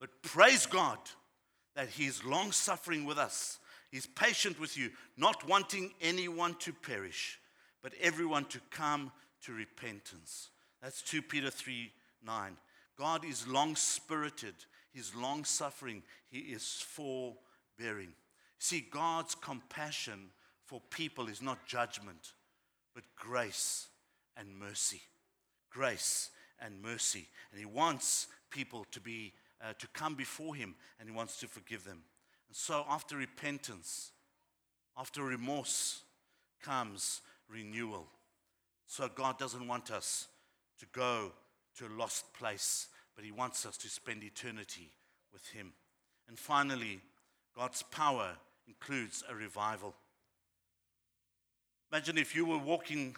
But 0.00 0.10
praise 0.22 0.66
God 0.66 0.98
that 1.74 1.88
He's 1.88 2.24
long 2.24 2.52
suffering 2.52 3.04
with 3.04 3.18
us. 3.18 3.58
He's 3.90 4.06
patient 4.06 4.58
with 4.58 4.76
you, 4.76 4.90
not 5.16 5.48
wanting 5.48 5.92
anyone 6.00 6.54
to 6.60 6.72
perish, 6.72 7.38
but 7.82 7.92
everyone 8.00 8.44
to 8.46 8.60
come 8.70 9.12
to 9.42 9.52
repentance. 9.52 10.50
That's 10.82 11.02
2 11.02 11.22
Peter 11.22 11.50
3 11.50 11.92
9. 12.24 12.56
God 12.98 13.24
is 13.24 13.46
long 13.46 13.76
spirited, 13.76 14.54
He's 14.92 15.14
long 15.14 15.44
suffering, 15.44 16.02
He 16.28 16.38
is 16.38 16.84
forbearing. 16.86 18.14
See, 18.58 18.86
God's 18.90 19.34
compassion 19.34 20.30
for 20.64 20.80
people 20.90 21.28
is 21.28 21.42
not 21.42 21.66
judgment, 21.66 22.32
but 22.94 23.04
grace 23.16 23.88
and 24.36 24.58
mercy. 24.58 25.02
Grace 25.70 26.30
and 26.60 26.80
mercy. 26.80 27.28
And 27.50 27.60
He 27.60 27.66
wants 27.66 28.28
people 28.50 28.86
to 28.92 29.00
be 29.00 29.32
uh, 29.64 29.72
to 29.78 29.86
come 29.88 30.14
before 30.14 30.54
Him 30.54 30.74
and 30.98 31.08
He 31.08 31.14
wants 31.14 31.38
to 31.40 31.48
forgive 31.48 31.84
them. 31.84 32.02
And 32.48 32.56
so, 32.56 32.84
after 32.88 33.16
repentance, 33.16 34.12
after 34.96 35.22
remorse, 35.22 36.02
comes 36.62 37.20
renewal. 37.48 38.06
So, 38.86 39.08
God 39.08 39.38
doesn't 39.38 39.66
want 39.66 39.90
us 39.90 40.28
to 40.80 40.86
go 40.92 41.32
to 41.78 41.86
a 41.86 41.96
lost 41.98 42.32
place, 42.34 42.88
but 43.16 43.24
He 43.24 43.32
wants 43.32 43.64
us 43.64 43.76
to 43.78 43.88
spend 43.88 44.22
eternity 44.22 44.90
with 45.32 45.46
Him. 45.48 45.72
And 46.28 46.38
finally, 46.38 47.00
God's 47.56 47.82
power 47.82 48.30
includes 48.66 49.22
a 49.28 49.34
revival. 49.34 49.94
Imagine 51.92 52.18
if 52.18 52.34
you 52.34 52.44
were 52.44 52.58
walking 52.58 53.14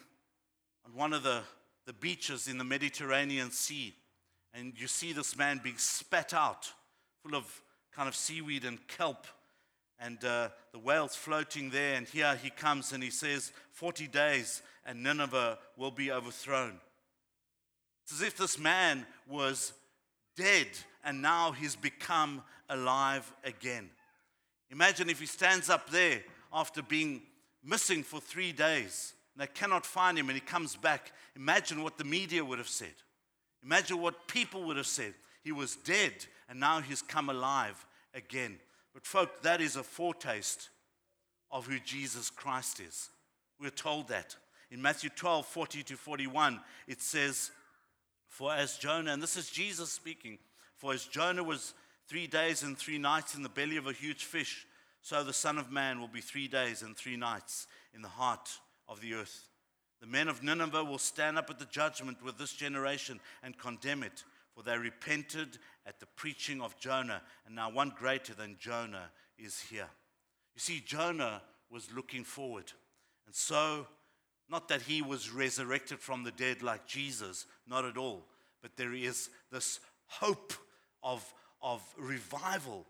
on 0.84 0.94
one 0.94 1.12
of 1.12 1.22
the, 1.22 1.40
the 1.86 1.92
beaches 1.92 2.46
in 2.46 2.58
the 2.58 2.64
Mediterranean 2.64 3.50
Sea 3.50 3.94
and 4.54 4.72
you 4.76 4.86
see 4.86 5.12
this 5.12 5.36
man 5.36 5.60
being 5.62 5.78
spat 5.78 6.34
out, 6.34 6.72
full 7.22 7.34
of 7.34 7.62
kind 7.94 8.08
of 8.08 8.14
seaweed 8.14 8.64
and 8.64 8.78
kelp, 8.88 9.26
and 9.98 10.22
uh, 10.24 10.48
the 10.72 10.78
whales 10.78 11.16
floating 11.16 11.70
there. 11.70 11.94
And 11.94 12.06
here 12.06 12.36
he 12.36 12.50
comes 12.50 12.92
and 12.92 13.02
he 13.02 13.10
says, 13.10 13.52
40 13.72 14.06
days 14.08 14.62
and 14.84 15.02
Nineveh 15.02 15.58
will 15.76 15.90
be 15.90 16.12
overthrown. 16.12 16.78
It's 18.04 18.12
as 18.12 18.22
if 18.22 18.36
this 18.36 18.58
man 18.58 19.06
was 19.28 19.72
dead 20.36 20.68
and 21.04 21.22
now 21.22 21.52
he's 21.52 21.76
become 21.76 22.42
alive 22.68 23.30
again. 23.44 23.90
Imagine 24.70 25.08
if 25.08 25.20
he 25.20 25.26
stands 25.26 25.70
up 25.70 25.90
there 25.90 26.22
after 26.52 26.82
being 26.82 27.22
missing 27.64 28.02
for 28.02 28.20
three 28.20 28.52
days. 28.52 29.14
And 29.34 29.42
they 29.42 29.52
cannot 29.52 29.84
find 29.84 30.18
him 30.18 30.28
and 30.28 30.36
he 30.36 30.40
comes 30.40 30.76
back. 30.76 31.12
Imagine 31.34 31.82
what 31.82 31.98
the 31.98 32.04
media 32.04 32.44
would 32.44 32.58
have 32.58 32.68
said. 32.68 32.94
Imagine 33.66 34.00
what 34.00 34.28
people 34.28 34.62
would 34.62 34.76
have 34.76 34.86
said. 34.86 35.12
He 35.42 35.50
was 35.50 35.74
dead 35.74 36.12
and 36.48 36.60
now 36.60 36.80
he's 36.80 37.02
come 37.02 37.28
alive 37.28 37.84
again. 38.14 38.58
But, 38.94 39.04
folk, 39.04 39.42
that 39.42 39.60
is 39.60 39.74
a 39.74 39.82
foretaste 39.82 40.70
of 41.50 41.66
who 41.66 41.80
Jesus 41.80 42.30
Christ 42.30 42.78
is. 42.80 43.10
We're 43.60 43.70
told 43.70 44.08
that. 44.08 44.36
In 44.70 44.80
Matthew 44.80 45.10
12 45.10 45.46
40 45.46 45.82
to 45.82 45.96
41, 45.96 46.60
it 46.86 47.02
says, 47.02 47.50
For 48.28 48.52
as 48.52 48.76
Jonah, 48.76 49.12
and 49.12 49.22
this 49.22 49.36
is 49.36 49.50
Jesus 49.50 49.90
speaking, 49.90 50.38
for 50.76 50.92
as 50.92 51.04
Jonah 51.04 51.44
was 51.44 51.74
three 52.08 52.26
days 52.26 52.62
and 52.62 52.78
three 52.78 52.98
nights 52.98 53.34
in 53.34 53.42
the 53.42 53.48
belly 53.48 53.76
of 53.76 53.86
a 53.86 53.92
huge 53.92 54.24
fish, 54.24 54.66
so 55.02 55.24
the 55.24 55.32
Son 55.32 55.58
of 55.58 55.72
Man 55.72 56.00
will 56.00 56.08
be 56.08 56.20
three 56.20 56.48
days 56.48 56.82
and 56.82 56.96
three 56.96 57.16
nights 57.16 57.66
in 57.94 58.02
the 58.02 58.08
heart 58.08 58.48
of 58.88 59.00
the 59.00 59.14
earth. 59.14 59.48
The 60.00 60.06
men 60.06 60.28
of 60.28 60.42
Nineveh 60.42 60.84
will 60.84 60.98
stand 60.98 61.38
up 61.38 61.50
at 61.50 61.58
the 61.58 61.64
judgment 61.66 62.22
with 62.22 62.38
this 62.38 62.52
generation 62.52 63.20
and 63.42 63.58
condemn 63.58 64.02
it, 64.02 64.24
for 64.54 64.62
they 64.62 64.76
repented 64.76 65.58
at 65.86 66.00
the 66.00 66.06
preaching 66.16 66.60
of 66.60 66.78
Jonah, 66.78 67.22
and 67.46 67.54
now 67.54 67.70
one 67.70 67.92
greater 67.96 68.34
than 68.34 68.56
Jonah 68.58 69.10
is 69.38 69.60
here. 69.60 69.88
You 70.54 70.60
see, 70.60 70.82
Jonah 70.84 71.42
was 71.70 71.92
looking 71.94 72.24
forward. 72.24 72.72
And 73.26 73.34
so, 73.34 73.86
not 74.48 74.68
that 74.68 74.82
he 74.82 75.02
was 75.02 75.30
resurrected 75.30 75.98
from 75.98 76.24
the 76.24 76.30
dead 76.30 76.62
like 76.62 76.86
Jesus, 76.86 77.46
not 77.66 77.84
at 77.84 77.96
all, 77.96 78.26
but 78.62 78.76
there 78.76 78.94
is 78.94 79.30
this 79.50 79.80
hope 80.06 80.52
of, 81.02 81.32
of 81.62 81.82
revival 81.98 82.86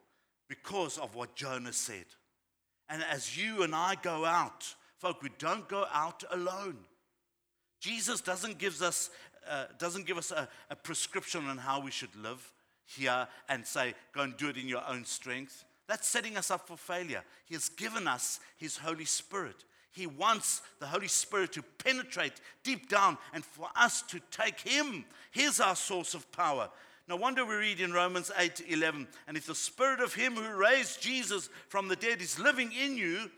because 0.49 0.99
of 0.99 1.15
what 1.15 1.35
Jonah 1.35 1.73
said. 1.73 2.05
And 2.89 3.03
as 3.11 3.37
you 3.37 3.63
and 3.63 3.75
I 3.75 3.97
go 4.01 4.25
out, 4.25 4.75
folk, 4.99 5.23
we 5.23 5.31
don't 5.39 5.69
go 5.69 5.87
out 5.93 6.23
alone. 6.31 6.77
Jesus 7.87 8.21
doesn't 8.21 8.59
give 8.59 8.83
us, 8.83 9.11
uh, 9.49 9.67
doesn't 9.79 10.07
give 10.07 10.19
us 10.19 10.33
a, 10.33 10.49
a 10.71 10.75
prescription 10.75 11.47
on 11.47 11.57
how 11.57 11.81
we 11.81 11.93
should 11.93 12.15
live 12.21 12.53
here 12.85 13.29
and 13.49 13.65
say, 13.65 13.95
go 14.13 14.23
and 14.23 14.37
do 14.37 14.49
it 14.49 14.57
in 14.57 14.67
your 14.67 14.83
own 14.89 15.05
strength. 15.05 15.65
That's 15.87 16.09
setting 16.09 16.37
us 16.37 16.51
up 16.51 16.67
for 16.67 16.77
failure. 16.77 17.23
He 17.45 17.55
has 17.55 17.69
given 17.69 18.09
us 18.09 18.41
His 18.57 18.77
Holy 18.77 19.05
Spirit. 19.05 19.65
He 19.93 20.09
wants 20.09 20.63
the 20.81 20.87
Holy 20.87 21.07
Spirit 21.07 21.53
to 21.53 21.63
penetrate 21.63 22.41
deep 22.65 22.89
down 22.89 23.19
and 23.33 23.45
for 23.45 23.69
us 23.77 24.03
to 24.03 24.21
take 24.33 24.59
Him. 24.59 25.05
He's 25.31 25.61
our 25.61 25.77
source 25.77 26.15
of 26.15 26.31
power. 26.33 26.69
No 27.07 27.15
wonder 27.15 27.45
we 27.45 27.55
read 27.55 27.79
in 27.79 27.93
Romans 27.93 28.33
8 28.37 28.65
11, 28.69 29.07
and 29.29 29.37
if 29.37 29.47
the 29.47 29.55
Spirit 29.55 30.01
of 30.01 30.13
Him 30.13 30.35
who 30.35 30.57
raised 30.57 31.01
Jesus 31.01 31.51
from 31.69 31.87
the 31.87 31.95
dead 31.95 32.21
is 32.21 32.41
living 32.41 32.73
in 32.73 32.97
you, 32.97 33.31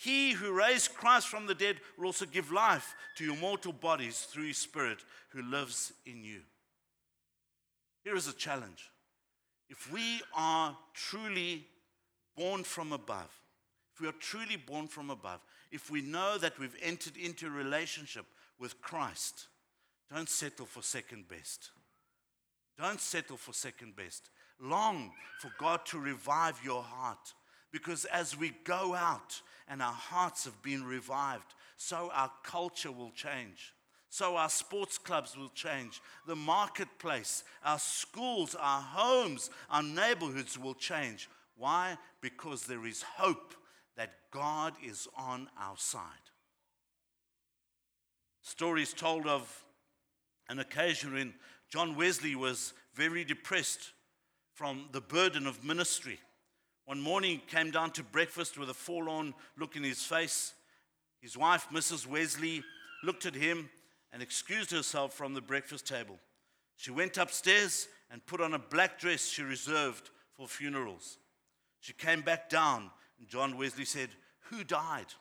he 0.00 0.32
who 0.32 0.50
raised 0.50 0.94
Christ 0.94 1.28
from 1.28 1.46
the 1.46 1.54
dead 1.54 1.76
will 1.98 2.06
also 2.06 2.24
give 2.24 2.50
life 2.50 2.94
to 3.16 3.24
your 3.24 3.36
mortal 3.36 3.74
bodies 3.74 4.20
through 4.20 4.46
his 4.46 4.56
Spirit 4.56 5.04
who 5.28 5.42
lives 5.42 5.92
in 6.06 6.24
you. 6.24 6.40
Here 8.02 8.16
is 8.16 8.26
a 8.26 8.32
challenge. 8.32 8.88
If 9.68 9.92
we 9.92 10.22
are 10.34 10.74
truly 10.94 11.66
born 12.34 12.64
from 12.64 12.94
above, 12.94 13.28
if 13.92 14.00
we 14.00 14.08
are 14.08 14.12
truly 14.12 14.56
born 14.56 14.88
from 14.88 15.10
above, 15.10 15.40
if 15.70 15.90
we 15.90 16.00
know 16.00 16.38
that 16.38 16.58
we've 16.58 16.76
entered 16.82 17.18
into 17.18 17.46
a 17.48 17.50
relationship 17.50 18.24
with 18.58 18.80
Christ, 18.80 19.48
don't 20.10 20.30
settle 20.30 20.64
for 20.64 20.82
second 20.82 21.28
best. 21.28 21.72
Don't 22.78 23.02
settle 23.02 23.36
for 23.36 23.52
second 23.52 23.96
best. 23.96 24.30
Long 24.58 25.12
for 25.40 25.52
God 25.58 25.84
to 25.86 25.98
revive 25.98 26.58
your 26.64 26.82
heart. 26.82 27.34
Because 27.72 28.04
as 28.06 28.36
we 28.36 28.52
go 28.64 28.94
out 28.94 29.40
and 29.68 29.80
our 29.82 29.92
hearts 29.92 30.44
have 30.44 30.60
been 30.62 30.84
revived, 30.84 31.54
so 31.76 32.10
our 32.12 32.30
culture 32.42 32.92
will 32.92 33.12
change. 33.12 33.74
So 34.10 34.36
our 34.36 34.50
sports 34.50 34.98
clubs 34.98 35.36
will 35.36 35.50
change. 35.50 36.00
The 36.26 36.34
marketplace, 36.34 37.44
our 37.64 37.78
schools, 37.78 38.56
our 38.58 38.80
homes, 38.80 39.50
our 39.70 39.84
neighborhoods 39.84 40.58
will 40.58 40.74
change. 40.74 41.28
Why? 41.56 41.96
Because 42.20 42.64
there 42.64 42.86
is 42.86 43.02
hope 43.02 43.54
that 43.96 44.14
God 44.32 44.74
is 44.84 45.06
on 45.16 45.48
our 45.58 45.76
side. 45.76 46.02
Stories 48.42 48.92
told 48.92 49.26
of 49.26 49.64
an 50.48 50.58
occasion 50.58 51.12
when 51.12 51.34
John 51.68 51.94
Wesley 51.94 52.34
was 52.34 52.72
very 52.94 53.24
depressed 53.24 53.92
from 54.54 54.88
the 54.90 55.00
burden 55.00 55.46
of 55.46 55.64
ministry. 55.64 56.18
One 56.90 57.00
morning, 57.00 57.30
he 57.30 57.56
came 57.56 57.70
down 57.70 57.92
to 57.92 58.02
breakfast 58.02 58.58
with 58.58 58.68
a 58.68 58.74
forlorn 58.74 59.32
look 59.56 59.76
in 59.76 59.84
his 59.84 60.02
face. 60.02 60.54
His 61.20 61.36
wife, 61.36 61.68
Mrs. 61.72 62.04
Wesley, 62.04 62.64
looked 63.04 63.26
at 63.26 63.34
him 63.36 63.70
and 64.12 64.20
excused 64.20 64.72
herself 64.72 65.14
from 65.14 65.32
the 65.32 65.40
breakfast 65.40 65.86
table. 65.86 66.18
She 66.76 66.90
went 66.90 67.16
upstairs 67.16 67.86
and 68.10 68.26
put 68.26 68.40
on 68.40 68.54
a 68.54 68.58
black 68.58 68.98
dress 68.98 69.28
she 69.28 69.44
reserved 69.44 70.10
for 70.32 70.48
funerals. 70.48 71.18
She 71.78 71.92
came 71.92 72.22
back 72.22 72.50
down, 72.50 72.90
and 73.20 73.28
John 73.28 73.56
Wesley 73.56 73.84
said, 73.84 74.08
Who 74.48 74.64
died? 74.64 75.14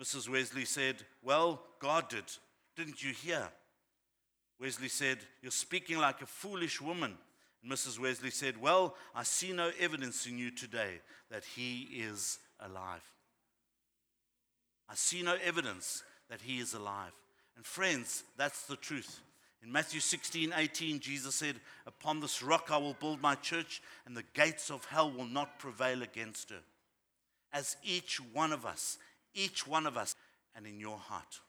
Mrs. 0.00 0.26
Wesley 0.26 0.64
said, 0.64 1.02
Well, 1.22 1.60
God 1.80 2.08
did. 2.08 2.24
Didn't 2.76 3.04
you 3.04 3.12
hear? 3.12 3.46
Wesley 4.58 4.88
said, 4.88 5.18
You're 5.42 5.52
speaking 5.52 5.98
like 5.98 6.22
a 6.22 6.26
foolish 6.26 6.80
woman. 6.80 7.18
Mrs. 7.68 7.98
Wesley 7.98 8.30
said, 8.30 8.60
Well, 8.60 8.94
I 9.14 9.22
see 9.22 9.52
no 9.52 9.70
evidence 9.80 10.26
in 10.26 10.38
you 10.38 10.50
today 10.50 11.00
that 11.30 11.44
he 11.44 11.88
is 11.92 12.38
alive. 12.60 13.02
I 14.88 14.94
see 14.94 15.22
no 15.22 15.36
evidence 15.44 16.02
that 16.30 16.40
he 16.40 16.58
is 16.58 16.74
alive. 16.74 17.12
And 17.56 17.64
friends, 17.64 18.24
that's 18.36 18.66
the 18.66 18.76
truth. 18.76 19.20
In 19.62 19.72
Matthew 19.72 20.00
16, 20.00 20.52
18, 20.56 21.00
Jesus 21.00 21.34
said, 21.34 21.56
Upon 21.86 22.20
this 22.20 22.42
rock 22.42 22.68
I 22.70 22.76
will 22.76 22.94
build 22.94 23.20
my 23.20 23.34
church, 23.34 23.82
and 24.06 24.16
the 24.16 24.24
gates 24.34 24.70
of 24.70 24.84
hell 24.84 25.10
will 25.10 25.26
not 25.26 25.58
prevail 25.58 26.02
against 26.02 26.50
her. 26.50 26.60
As 27.52 27.76
each 27.82 28.20
one 28.32 28.52
of 28.52 28.64
us, 28.64 28.98
each 29.34 29.66
one 29.66 29.86
of 29.86 29.96
us, 29.96 30.14
and 30.54 30.66
in 30.66 30.78
your 30.78 30.98
heart. 30.98 31.40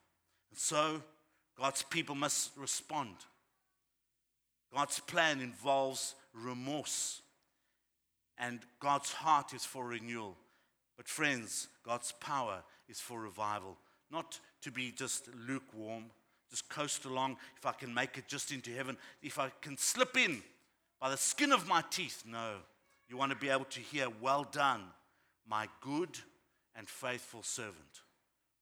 And 0.49 0.57
so, 0.57 1.01
God's 1.59 1.83
people 1.83 2.15
must 2.15 2.51
respond. 2.57 3.15
God's 4.73 4.99
plan 4.99 5.39
involves 5.39 6.15
remorse, 6.33 7.21
and 8.37 8.59
God's 8.79 9.11
heart 9.11 9.53
is 9.53 9.65
for 9.65 9.85
renewal. 9.85 10.35
But, 10.97 11.07
friends, 11.07 11.67
God's 11.85 12.11
power 12.19 12.63
is 12.89 12.99
for 12.99 13.21
revival, 13.21 13.77
not 14.11 14.39
to 14.61 14.71
be 14.71 14.91
just 14.91 15.29
lukewarm, 15.47 16.05
just 16.49 16.69
coast 16.69 17.05
along 17.05 17.37
if 17.57 17.65
I 17.65 17.73
can 17.73 17.93
make 17.93 18.17
it 18.17 18.27
just 18.27 18.51
into 18.51 18.71
heaven, 18.71 18.97
if 19.21 19.39
I 19.39 19.51
can 19.61 19.77
slip 19.77 20.17
in 20.17 20.41
by 20.99 21.09
the 21.09 21.17
skin 21.17 21.51
of 21.51 21.67
my 21.67 21.83
teeth. 21.89 22.23
No, 22.25 22.55
you 23.07 23.17
want 23.17 23.31
to 23.31 23.37
be 23.37 23.49
able 23.49 23.65
to 23.65 23.79
hear, 23.79 24.07
Well 24.21 24.43
done, 24.43 24.83
my 25.47 25.67
good 25.81 26.17
and 26.75 26.89
faithful 26.89 27.43
servant. 27.43 28.01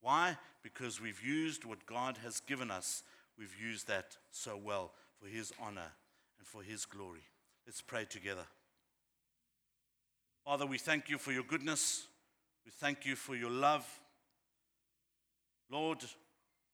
Why? 0.00 0.36
Because 0.62 1.00
we've 1.00 1.22
used 1.22 1.64
what 1.64 1.86
God 1.86 2.18
has 2.22 2.40
given 2.40 2.70
us, 2.70 3.02
we've 3.38 3.56
used 3.60 3.88
that 3.88 4.16
so 4.30 4.56
well 4.56 4.92
for 5.20 5.28
His 5.28 5.52
honor 5.60 5.92
and 6.38 6.46
for 6.46 6.62
His 6.62 6.84
glory. 6.84 7.24
Let's 7.66 7.82
pray 7.82 8.04
together. 8.04 8.44
Father, 10.44 10.66
we 10.66 10.78
thank 10.78 11.08
you 11.08 11.18
for 11.18 11.32
your 11.32 11.42
goodness. 11.42 12.06
We 12.64 12.70
thank 12.70 13.04
you 13.04 13.16
for 13.16 13.34
your 13.34 13.50
love. 13.50 13.84
Lord, 15.70 16.04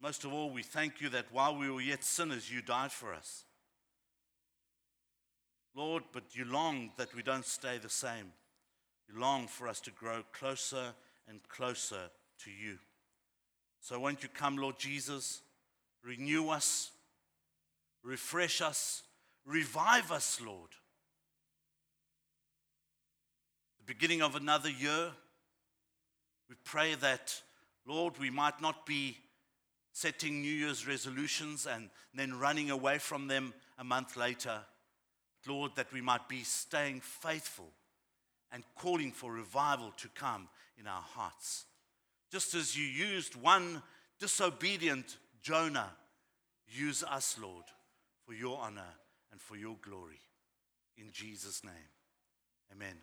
most 0.00 0.24
of 0.24 0.32
all, 0.32 0.50
we 0.50 0.62
thank 0.62 1.00
you 1.00 1.08
that 1.10 1.26
while 1.32 1.56
we 1.56 1.70
were 1.70 1.80
yet 1.80 2.04
sinners, 2.04 2.50
you 2.50 2.60
died 2.60 2.92
for 2.92 3.14
us. 3.14 3.44
Lord, 5.74 6.02
but 6.12 6.24
you 6.32 6.44
long 6.44 6.90
that 6.98 7.14
we 7.14 7.22
don't 7.22 7.46
stay 7.46 7.78
the 7.78 7.88
same. 7.88 8.32
You 9.08 9.18
long 9.18 9.46
for 9.46 9.68
us 9.68 9.80
to 9.80 9.90
grow 9.90 10.22
closer 10.32 10.92
and 11.28 11.40
closer 11.48 12.10
to 12.44 12.50
you. 12.50 12.78
So 13.80 13.98
won't 13.98 14.22
you 14.22 14.28
come, 14.28 14.56
Lord 14.56 14.78
Jesus, 14.78 15.40
renew 16.04 16.48
us, 16.50 16.90
refresh 18.02 18.60
us, 18.60 19.02
revive 19.44 20.10
us, 20.10 20.40
Lord. 20.44 20.70
The 23.78 23.94
beginning 23.94 24.22
of 24.22 24.36
another 24.36 24.70
year, 24.70 25.10
we 26.48 26.56
pray 26.64 26.94
that, 26.96 27.40
Lord, 27.86 28.18
we 28.18 28.30
might 28.30 28.60
not 28.60 28.86
be 28.86 29.18
setting 29.92 30.40
New 30.40 30.52
Year's 30.52 30.86
resolutions 30.86 31.66
and 31.66 31.90
then 32.14 32.38
running 32.38 32.70
away 32.70 32.98
from 32.98 33.28
them 33.28 33.52
a 33.78 33.84
month 33.84 34.16
later. 34.16 34.60
Lord, 35.46 35.72
that 35.76 35.92
we 35.92 36.00
might 36.00 36.28
be 36.28 36.44
staying 36.44 37.00
faithful 37.00 37.70
and 38.52 38.62
calling 38.76 39.10
for 39.10 39.32
revival 39.32 39.92
to 39.98 40.08
come 40.08 40.48
in 40.78 40.86
our 40.86 41.02
hearts. 41.02 41.64
Just 42.30 42.54
as 42.54 42.76
you 42.76 42.84
used 42.84 43.34
one 43.34 43.82
disobedient 44.18 45.18
Jonah, 45.42 45.90
use 46.68 47.02
us, 47.02 47.36
Lord, 47.42 47.64
for 48.24 48.34
your 48.34 48.58
honor 48.60 48.94
and 49.30 49.40
for 49.40 49.56
your 49.56 49.76
glory. 49.82 50.20
In 50.96 51.10
Jesus' 51.12 51.62
name, 51.64 51.72
amen. 52.72 52.96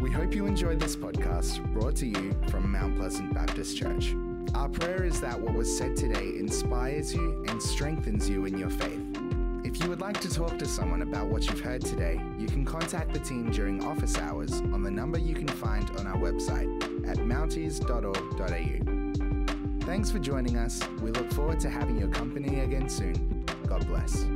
We 0.00 0.10
hope 0.10 0.34
you 0.34 0.46
enjoyed 0.46 0.80
this 0.80 0.96
podcast 0.96 1.62
brought 1.72 1.96
to 1.96 2.06
you 2.06 2.36
from 2.48 2.70
Mount 2.72 2.96
Pleasant 2.96 3.32
Baptist 3.32 3.76
Church. 3.76 4.14
Our 4.54 4.68
prayer 4.68 5.04
is 5.04 5.20
that 5.20 5.40
what 5.40 5.54
was 5.54 5.78
said 5.78 5.96
today 5.96 6.36
inspires 6.38 7.14
you 7.14 7.44
and 7.48 7.62
strengthens 7.62 8.28
you 8.28 8.44
in 8.44 8.58
your 8.58 8.70
faith. 8.70 9.01
If 9.74 9.82
you 9.82 9.88
would 9.88 10.02
like 10.02 10.20
to 10.20 10.28
talk 10.28 10.58
to 10.58 10.66
someone 10.66 11.00
about 11.00 11.28
what 11.28 11.48
you've 11.48 11.60
heard 11.60 11.80
today, 11.80 12.20
you 12.38 12.46
can 12.46 12.62
contact 12.62 13.14
the 13.14 13.18
team 13.18 13.50
during 13.50 13.82
office 13.82 14.18
hours 14.18 14.60
on 14.60 14.82
the 14.82 14.90
number 14.90 15.18
you 15.18 15.34
can 15.34 15.48
find 15.48 15.88
on 15.98 16.06
our 16.06 16.16
website 16.16 16.68
at 17.08 17.16
mounties.org.au. 17.16 19.86
Thanks 19.86 20.10
for 20.10 20.18
joining 20.18 20.58
us. 20.58 20.86
We 21.00 21.10
look 21.10 21.32
forward 21.32 21.58
to 21.60 21.70
having 21.70 21.98
your 21.98 22.10
company 22.10 22.60
again 22.60 22.90
soon. 22.90 23.46
God 23.66 23.86
bless. 23.86 24.26